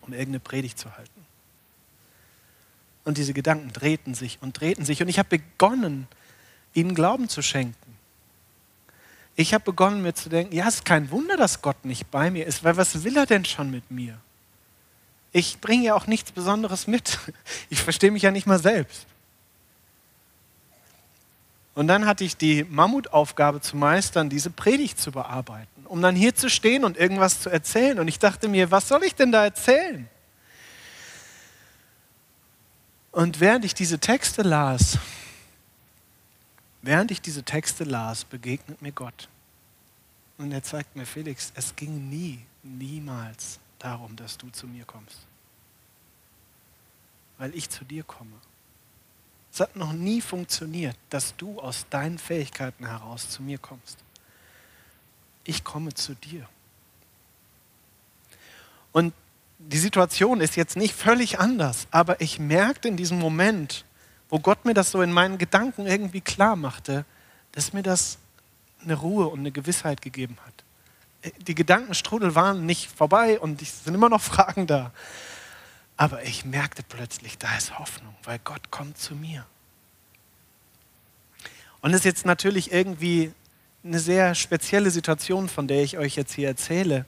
um 0.00 0.12
irgendeine 0.12 0.40
Predigt 0.40 0.78
zu 0.78 0.94
halten? 0.96 1.17
Und 3.08 3.16
diese 3.16 3.32
Gedanken 3.32 3.72
drehten 3.72 4.12
sich 4.12 4.36
und 4.42 4.60
drehten 4.60 4.84
sich. 4.84 5.00
Und 5.00 5.08
ich 5.08 5.18
habe 5.18 5.30
begonnen, 5.30 6.08
ihnen 6.74 6.94
Glauben 6.94 7.30
zu 7.30 7.40
schenken. 7.40 7.96
Ich 9.34 9.54
habe 9.54 9.64
begonnen 9.64 10.02
mir 10.02 10.12
zu 10.12 10.28
denken, 10.28 10.54
ja, 10.54 10.68
es 10.68 10.74
ist 10.74 10.84
kein 10.84 11.10
Wunder, 11.10 11.38
dass 11.38 11.62
Gott 11.62 11.86
nicht 11.86 12.10
bei 12.10 12.30
mir 12.30 12.46
ist, 12.46 12.64
weil 12.64 12.76
was 12.76 13.04
will 13.04 13.16
er 13.16 13.24
denn 13.24 13.46
schon 13.46 13.70
mit 13.70 13.90
mir? 13.90 14.20
Ich 15.32 15.58
bringe 15.58 15.84
ja 15.84 15.94
auch 15.94 16.06
nichts 16.06 16.32
Besonderes 16.32 16.86
mit. 16.86 17.18
Ich 17.70 17.80
verstehe 17.80 18.10
mich 18.10 18.24
ja 18.24 18.30
nicht 18.30 18.46
mal 18.46 18.58
selbst. 18.58 19.06
Und 21.74 21.86
dann 21.86 22.04
hatte 22.04 22.24
ich 22.24 22.36
die 22.36 22.64
Mammutaufgabe 22.64 23.62
zu 23.62 23.78
meistern, 23.78 24.28
diese 24.28 24.50
Predigt 24.50 25.00
zu 25.00 25.12
bearbeiten, 25.12 25.86
um 25.86 26.02
dann 26.02 26.14
hier 26.14 26.34
zu 26.34 26.50
stehen 26.50 26.84
und 26.84 26.98
irgendwas 26.98 27.40
zu 27.40 27.48
erzählen. 27.48 28.00
Und 28.00 28.08
ich 28.08 28.18
dachte 28.18 28.48
mir, 28.48 28.70
was 28.70 28.86
soll 28.86 29.02
ich 29.02 29.14
denn 29.14 29.32
da 29.32 29.44
erzählen? 29.44 30.10
Und 33.18 33.40
während 33.40 33.64
ich 33.64 33.74
diese 33.74 33.98
Texte 33.98 34.42
las, 34.42 34.96
während 36.82 37.10
ich 37.10 37.20
diese 37.20 37.42
Texte 37.42 37.82
las, 37.82 38.24
begegnet 38.24 38.80
mir 38.80 38.92
Gott. 38.92 39.28
Und 40.36 40.52
er 40.52 40.62
zeigt 40.62 40.94
mir, 40.94 41.04
Felix, 41.04 41.50
es 41.56 41.74
ging 41.74 42.08
nie, 42.08 42.38
niemals 42.62 43.58
darum, 43.80 44.14
dass 44.14 44.38
du 44.38 44.48
zu 44.50 44.68
mir 44.68 44.84
kommst. 44.84 45.18
Weil 47.38 47.52
ich 47.56 47.68
zu 47.68 47.84
dir 47.84 48.04
komme. 48.04 48.36
Es 49.52 49.58
hat 49.58 49.74
noch 49.74 49.92
nie 49.92 50.20
funktioniert, 50.20 50.96
dass 51.10 51.34
du 51.34 51.58
aus 51.58 51.86
deinen 51.90 52.18
Fähigkeiten 52.18 52.86
heraus 52.86 53.30
zu 53.30 53.42
mir 53.42 53.58
kommst. 53.58 53.98
Ich 55.42 55.64
komme 55.64 55.92
zu 55.92 56.14
dir. 56.14 56.48
Und 58.92 59.12
die 59.58 59.78
Situation 59.78 60.40
ist 60.40 60.56
jetzt 60.56 60.76
nicht 60.76 60.94
völlig 60.94 61.38
anders, 61.40 61.88
aber 61.90 62.20
ich 62.20 62.38
merkte 62.38 62.88
in 62.88 62.96
diesem 62.96 63.18
Moment, 63.18 63.84
wo 64.28 64.38
Gott 64.38 64.64
mir 64.64 64.74
das 64.74 64.90
so 64.90 65.02
in 65.02 65.12
meinen 65.12 65.38
Gedanken 65.38 65.86
irgendwie 65.86 66.20
klar 66.20 66.56
machte, 66.56 67.04
dass 67.52 67.72
mir 67.72 67.82
das 67.82 68.18
eine 68.82 68.94
Ruhe 68.94 69.26
und 69.28 69.40
eine 69.40 69.50
Gewissheit 69.50 70.00
gegeben 70.00 70.36
hat. 70.46 71.34
Die 71.48 71.54
Gedankenstrudel 71.54 72.34
waren 72.34 72.64
nicht 72.66 72.90
vorbei 72.90 73.40
und 73.40 73.60
es 73.60 73.84
sind 73.84 73.94
immer 73.94 74.08
noch 74.08 74.22
Fragen 74.22 74.66
da. 74.66 74.92
Aber 75.96 76.22
ich 76.22 76.44
merkte 76.44 76.84
plötzlich, 76.88 77.38
da 77.38 77.56
ist 77.56 77.78
Hoffnung, 77.78 78.14
weil 78.22 78.38
Gott 78.44 78.70
kommt 78.70 78.98
zu 78.98 79.16
mir. 79.16 79.44
Und 81.80 81.90
es 81.90 81.98
ist 81.98 82.04
jetzt 82.04 82.26
natürlich 82.26 82.72
irgendwie 82.72 83.32
eine 83.82 83.98
sehr 83.98 84.34
spezielle 84.36 84.90
Situation, 84.90 85.48
von 85.48 85.66
der 85.66 85.82
ich 85.82 85.98
euch 85.98 86.14
jetzt 86.14 86.34
hier 86.34 86.48
erzähle. 86.48 87.04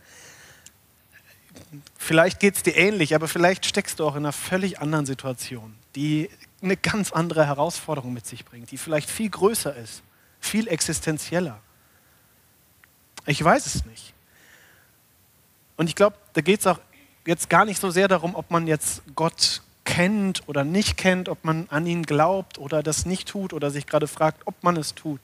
Vielleicht 1.96 2.40
geht 2.40 2.56
es 2.56 2.62
dir 2.62 2.76
ähnlich, 2.76 3.14
aber 3.14 3.28
vielleicht 3.28 3.66
steckst 3.66 4.00
du 4.00 4.06
auch 4.06 4.16
in 4.16 4.24
einer 4.24 4.32
völlig 4.32 4.80
anderen 4.80 5.06
Situation, 5.06 5.74
die 5.94 6.30
eine 6.62 6.76
ganz 6.76 7.12
andere 7.12 7.46
Herausforderung 7.46 8.12
mit 8.12 8.26
sich 8.26 8.44
bringt, 8.44 8.70
die 8.70 8.78
vielleicht 8.78 9.08
viel 9.08 9.30
größer 9.30 9.74
ist, 9.76 10.02
viel 10.40 10.68
existenzieller. 10.68 11.60
Ich 13.26 13.42
weiß 13.42 13.66
es 13.66 13.84
nicht. 13.84 14.14
Und 15.76 15.88
ich 15.88 15.94
glaube, 15.94 16.16
da 16.34 16.40
geht 16.40 16.60
es 16.60 16.66
auch 16.66 16.80
jetzt 17.26 17.48
gar 17.48 17.64
nicht 17.64 17.80
so 17.80 17.90
sehr 17.90 18.08
darum, 18.08 18.34
ob 18.34 18.50
man 18.50 18.66
jetzt 18.66 19.02
Gott 19.14 19.62
kennt 19.84 20.46
oder 20.46 20.64
nicht 20.64 20.96
kennt, 20.96 21.28
ob 21.28 21.44
man 21.44 21.66
an 21.70 21.86
ihn 21.86 22.04
glaubt 22.04 22.58
oder 22.58 22.82
das 22.82 23.06
nicht 23.06 23.28
tut 23.28 23.52
oder 23.52 23.70
sich 23.70 23.86
gerade 23.86 24.06
fragt, 24.06 24.46
ob 24.46 24.62
man 24.62 24.76
es 24.76 24.94
tut. 24.94 25.20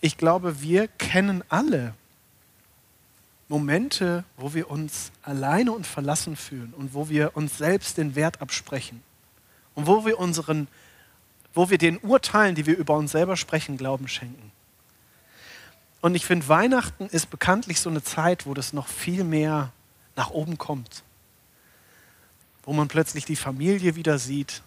Ich 0.00 0.16
glaube, 0.16 0.60
wir 0.62 0.88
kennen 0.88 1.42
alle 1.48 1.94
Momente, 3.48 4.24
wo 4.36 4.54
wir 4.54 4.70
uns 4.70 5.12
alleine 5.22 5.72
und 5.72 5.86
verlassen 5.86 6.36
fühlen 6.36 6.72
und 6.76 6.94
wo 6.94 7.08
wir 7.08 7.36
uns 7.36 7.58
selbst 7.58 7.98
den 7.98 8.14
Wert 8.14 8.40
absprechen 8.40 9.02
und 9.74 9.86
wo 9.86 10.06
wir 10.06 10.18
unseren, 10.18 10.68
wo 11.52 11.68
wir 11.70 11.78
den 11.78 11.98
Urteilen, 11.98 12.54
die 12.54 12.66
wir 12.66 12.76
über 12.76 12.96
uns 12.96 13.12
selber 13.12 13.36
sprechen, 13.36 13.76
Glauben 13.76 14.08
schenken. 14.08 14.50
Und 16.00 16.14
ich 16.14 16.26
finde, 16.26 16.48
Weihnachten 16.48 17.06
ist 17.06 17.30
bekanntlich 17.30 17.80
so 17.80 17.88
eine 17.88 18.02
Zeit, 18.02 18.44
wo 18.44 18.52
das 18.52 18.72
noch 18.74 18.88
viel 18.88 19.24
mehr 19.24 19.72
nach 20.16 20.30
oben 20.30 20.58
kommt. 20.58 21.02
Wo 22.62 22.72
man 22.74 22.88
plötzlich 22.88 23.24
die 23.24 23.36
Familie 23.36 23.94
wieder 23.96 24.18
sieht. 24.18 24.62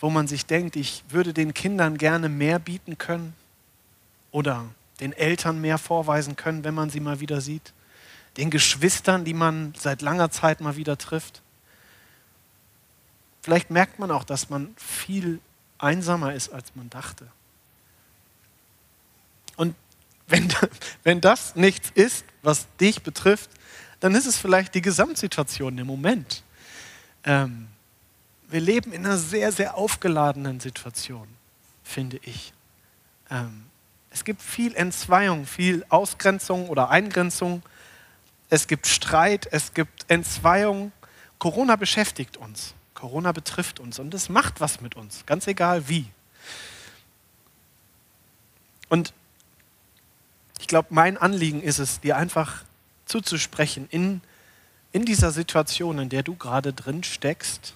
Wo 0.00 0.10
man 0.10 0.26
sich 0.26 0.44
denkt, 0.44 0.74
ich 0.74 1.04
würde 1.08 1.32
den 1.32 1.54
Kindern 1.54 1.98
gerne 1.98 2.28
mehr 2.28 2.58
bieten 2.58 2.98
können. 2.98 3.34
Oder 4.32 4.64
den 5.00 5.12
Eltern 5.12 5.60
mehr 5.60 5.78
vorweisen 5.78 6.36
können, 6.36 6.64
wenn 6.64 6.74
man 6.74 6.90
sie 6.90 7.00
mal 7.00 7.20
wieder 7.20 7.40
sieht. 7.40 7.72
Den 8.36 8.50
Geschwistern, 8.50 9.24
die 9.24 9.34
man 9.34 9.74
seit 9.78 10.02
langer 10.02 10.30
Zeit 10.30 10.60
mal 10.60 10.76
wieder 10.76 10.98
trifft. 10.98 11.42
Vielleicht 13.42 13.70
merkt 13.70 13.98
man 13.98 14.10
auch, 14.10 14.24
dass 14.24 14.50
man 14.50 14.74
viel 14.76 15.40
einsamer 15.78 16.34
ist, 16.34 16.50
als 16.50 16.74
man 16.74 16.90
dachte. 16.90 17.26
Und 19.56 19.74
wenn, 20.26 20.52
wenn 21.04 21.20
das 21.20 21.56
nichts 21.56 21.90
ist, 21.94 22.24
was 22.42 22.66
dich 22.80 23.02
betrifft, 23.02 23.50
dann 24.00 24.14
ist 24.14 24.26
es 24.26 24.36
vielleicht 24.36 24.74
die 24.74 24.82
Gesamtsituation 24.82 25.78
im 25.78 25.86
Moment. 25.86 26.42
Ähm, 27.24 27.68
wir 28.48 28.60
leben 28.60 28.92
in 28.92 29.04
einer 29.04 29.16
sehr, 29.16 29.50
sehr 29.52 29.76
aufgeladenen 29.76 30.60
Situation, 30.60 31.26
finde 31.82 32.18
ich. 32.22 32.52
Ähm, 33.30 33.64
es 34.16 34.24
gibt 34.24 34.40
viel 34.40 34.74
Entzweiung, 34.74 35.44
viel 35.44 35.84
Ausgrenzung 35.90 36.70
oder 36.70 36.88
Eingrenzung. 36.88 37.62
Es 38.48 38.66
gibt 38.66 38.86
Streit, 38.86 39.46
es 39.50 39.74
gibt 39.74 40.10
Entzweiung. 40.10 40.90
Corona 41.38 41.76
beschäftigt 41.76 42.38
uns. 42.38 42.72
Corona 42.94 43.32
betrifft 43.32 43.78
uns 43.78 43.98
und 43.98 44.14
es 44.14 44.30
macht 44.30 44.62
was 44.62 44.80
mit 44.80 44.96
uns, 44.96 45.26
ganz 45.26 45.46
egal 45.48 45.90
wie. 45.90 46.06
Und 48.88 49.12
ich 50.60 50.66
glaube, 50.66 50.88
mein 50.92 51.18
Anliegen 51.18 51.62
ist 51.62 51.78
es, 51.78 52.00
dir 52.00 52.16
einfach 52.16 52.64
zuzusprechen 53.04 53.86
in, 53.90 54.22
in 54.92 55.04
dieser 55.04 55.30
Situation, 55.30 55.98
in 55.98 56.08
der 56.08 56.22
du 56.22 56.36
gerade 56.36 56.72
drin 56.72 57.04
steckst. 57.04 57.74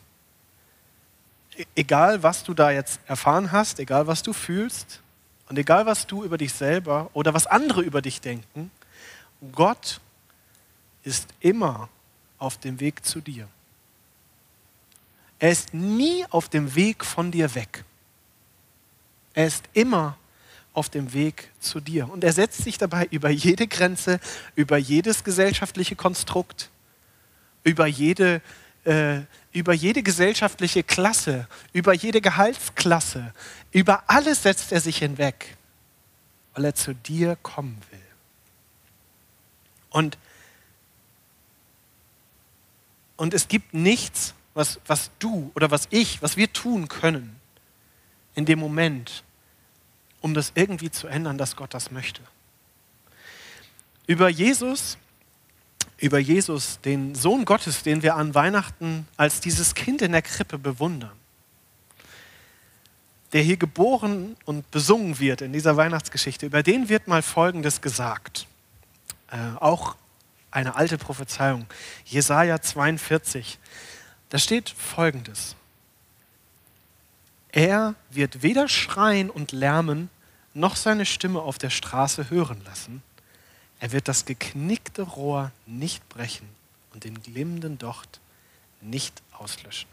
E-, 1.58 1.66
egal, 1.76 2.22
was 2.22 2.44
du 2.44 2.54
da 2.54 2.70
jetzt 2.70 2.98
erfahren 3.06 3.52
hast, 3.52 3.78
egal, 3.78 4.06
was 4.06 4.22
du 4.22 4.32
fühlst, 4.32 5.02
Und 5.50 5.58
egal, 5.58 5.84
was 5.84 6.06
du 6.06 6.22
über 6.22 6.38
dich 6.38 6.52
selber 6.52 7.10
oder 7.12 7.34
was 7.34 7.48
andere 7.48 7.82
über 7.82 8.02
dich 8.02 8.20
denken, 8.20 8.70
Gott 9.50 10.00
ist 11.02 11.26
immer 11.40 11.88
auf 12.38 12.56
dem 12.56 12.78
Weg 12.78 13.04
zu 13.04 13.20
dir. 13.20 13.48
Er 15.40 15.50
ist 15.50 15.74
nie 15.74 16.24
auf 16.30 16.48
dem 16.48 16.76
Weg 16.76 17.04
von 17.04 17.32
dir 17.32 17.52
weg. 17.56 17.84
Er 19.34 19.48
ist 19.48 19.64
immer 19.72 20.16
auf 20.72 20.88
dem 20.88 21.12
Weg 21.14 21.50
zu 21.58 21.80
dir. 21.80 22.08
Und 22.08 22.22
er 22.22 22.32
setzt 22.32 22.62
sich 22.62 22.78
dabei 22.78 23.06
über 23.10 23.28
jede 23.28 23.66
Grenze, 23.66 24.20
über 24.54 24.76
jedes 24.76 25.24
gesellschaftliche 25.24 25.96
Konstrukt, 25.96 26.70
über 27.64 27.86
jede, 27.86 28.40
äh, 28.84 29.20
über 29.52 29.72
jede 29.72 30.02
gesellschaftliche 30.02 30.82
Klasse, 30.82 31.46
über 31.72 31.92
jede 31.92 32.20
Gehaltsklasse, 32.20 33.32
über 33.72 34.04
alles 34.06 34.42
setzt 34.42 34.72
er 34.72 34.80
sich 34.80 34.98
hinweg, 34.98 35.56
weil 36.54 36.64
er 36.64 36.74
zu 36.74 36.94
dir 36.94 37.36
kommen 37.42 37.80
will. 37.90 38.00
Und, 39.90 40.18
und 43.16 43.34
es 43.34 43.48
gibt 43.48 43.74
nichts, 43.74 44.34
was, 44.54 44.80
was 44.86 45.10
du 45.18 45.50
oder 45.54 45.70
was 45.70 45.88
ich, 45.90 46.22
was 46.22 46.36
wir 46.36 46.52
tun 46.52 46.88
können 46.88 47.40
in 48.34 48.46
dem 48.46 48.58
Moment, 48.58 49.24
um 50.20 50.34
das 50.34 50.52
irgendwie 50.54 50.90
zu 50.90 51.06
ändern, 51.08 51.38
dass 51.38 51.56
Gott 51.56 51.74
das 51.74 51.90
möchte. 51.90 52.22
Über 54.06 54.28
Jesus, 54.28 54.96
über 56.00 56.18
Jesus, 56.18 56.80
den 56.80 57.14
Sohn 57.14 57.44
Gottes, 57.44 57.82
den 57.82 58.02
wir 58.02 58.16
an 58.16 58.34
Weihnachten 58.34 59.06
als 59.16 59.40
dieses 59.40 59.74
Kind 59.74 60.02
in 60.02 60.12
der 60.12 60.22
Krippe 60.22 60.58
bewundern, 60.58 61.12
der 63.32 63.42
hier 63.42 63.56
geboren 63.56 64.36
und 64.44 64.70
besungen 64.70 65.18
wird 65.20 65.42
in 65.42 65.52
dieser 65.52 65.76
Weihnachtsgeschichte, 65.76 66.46
über 66.46 66.62
den 66.62 66.88
wird 66.88 67.06
mal 67.06 67.22
Folgendes 67.22 67.80
gesagt. 67.80 68.46
Äh, 69.30 69.36
auch 69.60 69.96
eine 70.50 70.74
alte 70.74 70.98
Prophezeiung. 70.98 71.66
Jesaja 72.04 72.60
42. 72.60 73.58
Da 74.30 74.38
steht 74.38 74.70
Folgendes. 74.70 75.54
Er 77.52 77.94
wird 78.10 78.42
weder 78.42 78.68
schreien 78.68 79.30
und 79.30 79.52
lärmen, 79.52 80.08
noch 80.54 80.76
seine 80.76 81.06
Stimme 81.06 81.40
auf 81.40 81.58
der 81.58 81.70
Straße 81.70 82.30
hören 82.30 82.62
lassen. 82.64 83.02
Er 83.80 83.92
wird 83.92 84.08
das 84.08 84.26
geknickte 84.26 85.02
Rohr 85.02 85.50
nicht 85.66 86.06
brechen 86.10 86.48
und 86.92 87.04
den 87.04 87.22
glimmenden 87.22 87.78
Docht 87.78 88.20
nicht 88.80 89.22
auslöschen. 89.32 89.88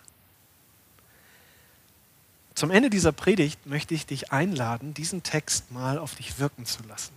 Zum 2.54 2.72
Ende 2.72 2.90
dieser 2.90 3.12
Predigt 3.12 3.66
möchte 3.66 3.94
ich 3.94 4.06
dich 4.06 4.32
einladen, 4.32 4.94
diesen 4.94 5.24
Text 5.24 5.72
mal 5.72 5.98
auf 6.00 6.16
dich 6.16 6.40
wirken 6.40 6.66
zu 6.66 6.84
lassen. 6.84 7.14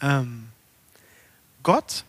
Ähm, 0.00 0.48
Gott, 1.62 2.04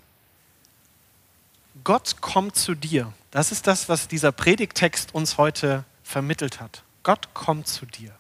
Gott 1.83 2.21
kommt 2.21 2.55
zu 2.55 2.75
dir. 2.75 3.11
Das 3.31 3.51
ist 3.51 3.67
das, 3.67 3.89
was 3.89 4.07
dieser 4.07 4.31
Predigtext 4.31 5.13
uns 5.13 5.37
heute 5.37 5.83
vermittelt 6.03 6.61
hat. 6.61 6.83
Gott 7.03 7.33
kommt 7.33 7.67
zu 7.67 7.85
dir. 7.85 8.15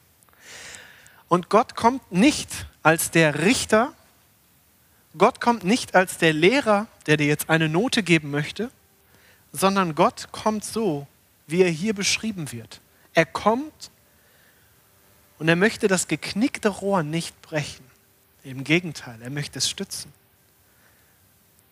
Und 1.27 1.49
Gott 1.49 1.75
kommt 1.75 2.11
nicht 2.11 2.67
als 2.83 3.11
der 3.11 3.39
Richter, 3.39 3.93
Gott 5.17 5.39
kommt 5.39 5.63
nicht 5.63 5.95
als 5.95 6.17
der 6.17 6.33
Lehrer, 6.33 6.87
der 7.05 7.17
dir 7.17 7.27
jetzt 7.27 7.49
eine 7.49 7.69
Note 7.69 8.03
geben 8.03 8.31
möchte, 8.31 8.69
sondern 9.51 9.95
Gott 9.95 10.29
kommt 10.31 10.65
so, 10.65 11.07
wie 11.47 11.61
er 11.61 11.69
hier 11.69 11.93
beschrieben 11.93 12.51
wird. 12.51 12.81
Er 13.13 13.25
kommt 13.25 13.91
und 15.39 15.47
er 15.47 15.55
möchte 15.55 15.87
das 15.87 16.07
geknickte 16.07 16.69
Rohr 16.69 17.03
nicht 17.03 17.41
brechen. 17.41 17.85
Im 18.43 18.63
Gegenteil, 18.63 19.21
er 19.21 19.29
möchte 19.29 19.59
es 19.59 19.69
stützen. 19.69 20.13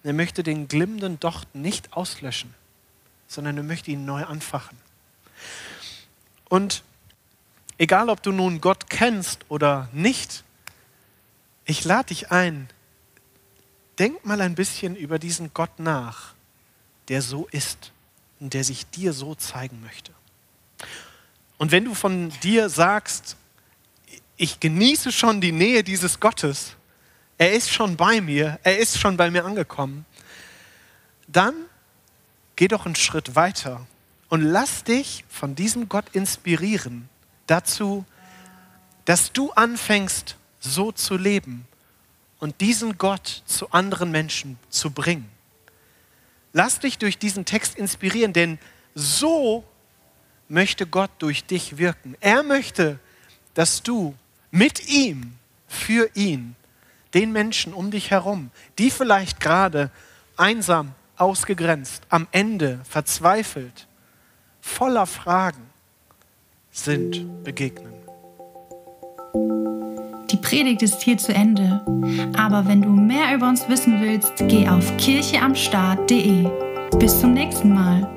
Er 0.04 0.14
möchte 0.14 0.44
den 0.44 0.68
glimmenden 0.68 1.20
Docht 1.20 1.56
nicht 1.56 1.94
auslöschen, 1.94 2.54
sondern 3.28 3.58
er 3.58 3.64
möchte 3.64 3.92
ihn 3.92 4.06
neu 4.06 4.24
anfachen. 4.24 4.78
Und 6.50 6.84
egal, 7.78 8.10
ob 8.10 8.22
du 8.22 8.32
nun 8.32 8.60
Gott 8.60 8.90
kennst 8.90 9.46
oder 9.50 9.90
nicht, 9.94 10.44
ich 11.66 11.86
lade 11.86 12.08
dich 12.08 12.32
ein, 12.32 12.68
denk 14.00 14.26
mal 14.26 14.42
ein 14.42 14.56
bisschen 14.56 14.96
über 14.96 15.20
diesen 15.20 15.54
Gott 15.54 15.80
nach, 15.80 16.34
der 17.08 17.22
so 17.22 17.48
ist 17.52 17.92
und 18.40 18.54
der 18.54 18.64
sich 18.64 18.86
dir 18.88 19.14
so 19.14 19.36
zeigen 19.36 19.82
möchte. 19.82 20.12
Und 21.58 21.72
wenn 21.72 21.86
du 21.86 21.94
von 21.94 22.30
dir 22.42 22.70
sagst, 22.70 23.38
ich 24.38 24.60
genieße 24.60 25.12
schon 25.12 25.42
die 25.42 25.52
Nähe 25.52 25.84
dieses 25.84 26.20
Gottes, 26.20 26.76
er 27.38 27.54
ist 27.54 27.72
schon 27.72 27.96
bei 27.96 28.22
mir, 28.22 28.60
er 28.64 28.78
ist 28.78 29.00
schon 29.00 29.18
bei 29.18 29.30
mir 29.30 29.46
angekommen, 29.46 30.06
dann 31.28 31.54
geh 32.56 32.68
doch 32.68 32.86
einen 32.86 32.96
Schritt 32.96 33.36
weiter 33.36 33.86
und 34.30 34.42
lass 34.42 34.84
dich 34.84 35.24
von 35.30 35.56
diesem 35.56 35.90
Gott 35.90 36.06
inspirieren 36.14 37.10
dazu, 37.48 38.06
dass 39.06 39.32
du 39.32 39.52
anfängst, 39.52 40.38
so 40.60 40.92
zu 40.92 41.18
leben 41.18 41.68
und 42.44 42.60
diesen 42.60 42.98
Gott 42.98 43.42
zu 43.46 43.72
anderen 43.72 44.12
Menschen 44.12 44.60
zu 44.68 44.92
bringen. 44.92 45.32
Lass 46.52 46.78
dich 46.78 46.98
durch 46.98 47.18
diesen 47.18 47.46
Text 47.46 47.78
inspirieren, 47.78 48.34
denn 48.34 48.60
so 48.94 49.64
möchte 50.50 50.86
Gott 50.86 51.10
durch 51.20 51.46
dich 51.46 51.78
wirken. 51.78 52.18
Er 52.20 52.44
möchte, 52.44 53.00
dass 53.54 53.82
du 53.82 54.14
mit 54.52 54.90
ihm, 54.90 55.38
für 55.70 56.10
ihn, 56.16 56.58
den 57.14 57.32
Menschen 57.32 57.74
um 57.74 57.92
dich 57.92 58.12
herum, 58.12 58.52
die 58.78 58.92
vielleicht 58.92 59.40
gerade 59.40 59.90
einsam, 60.36 60.96
ausgegrenzt, 61.16 62.04
am 62.10 62.28
Ende 62.32 62.82
verzweifelt, 62.84 63.88
voller 64.60 65.08
Fragen 65.08 65.70
sind, 66.72 67.46
begegnen. 67.46 68.03
Predigt 70.44 70.84
ist 70.84 71.02
hier 71.02 71.18
zu 71.18 71.34
Ende. 71.34 71.82
Aber 72.38 72.68
wenn 72.68 72.82
du 72.82 72.90
mehr 72.90 73.34
über 73.34 73.48
uns 73.48 73.68
wissen 73.70 74.02
willst, 74.02 74.34
geh 74.48 74.68
auf 74.68 74.96
kircheamstart.de. 74.98 76.46
Bis 77.00 77.20
zum 77.20 77.34
nächsten 77.34 77.74
Mal. 77.74 78.08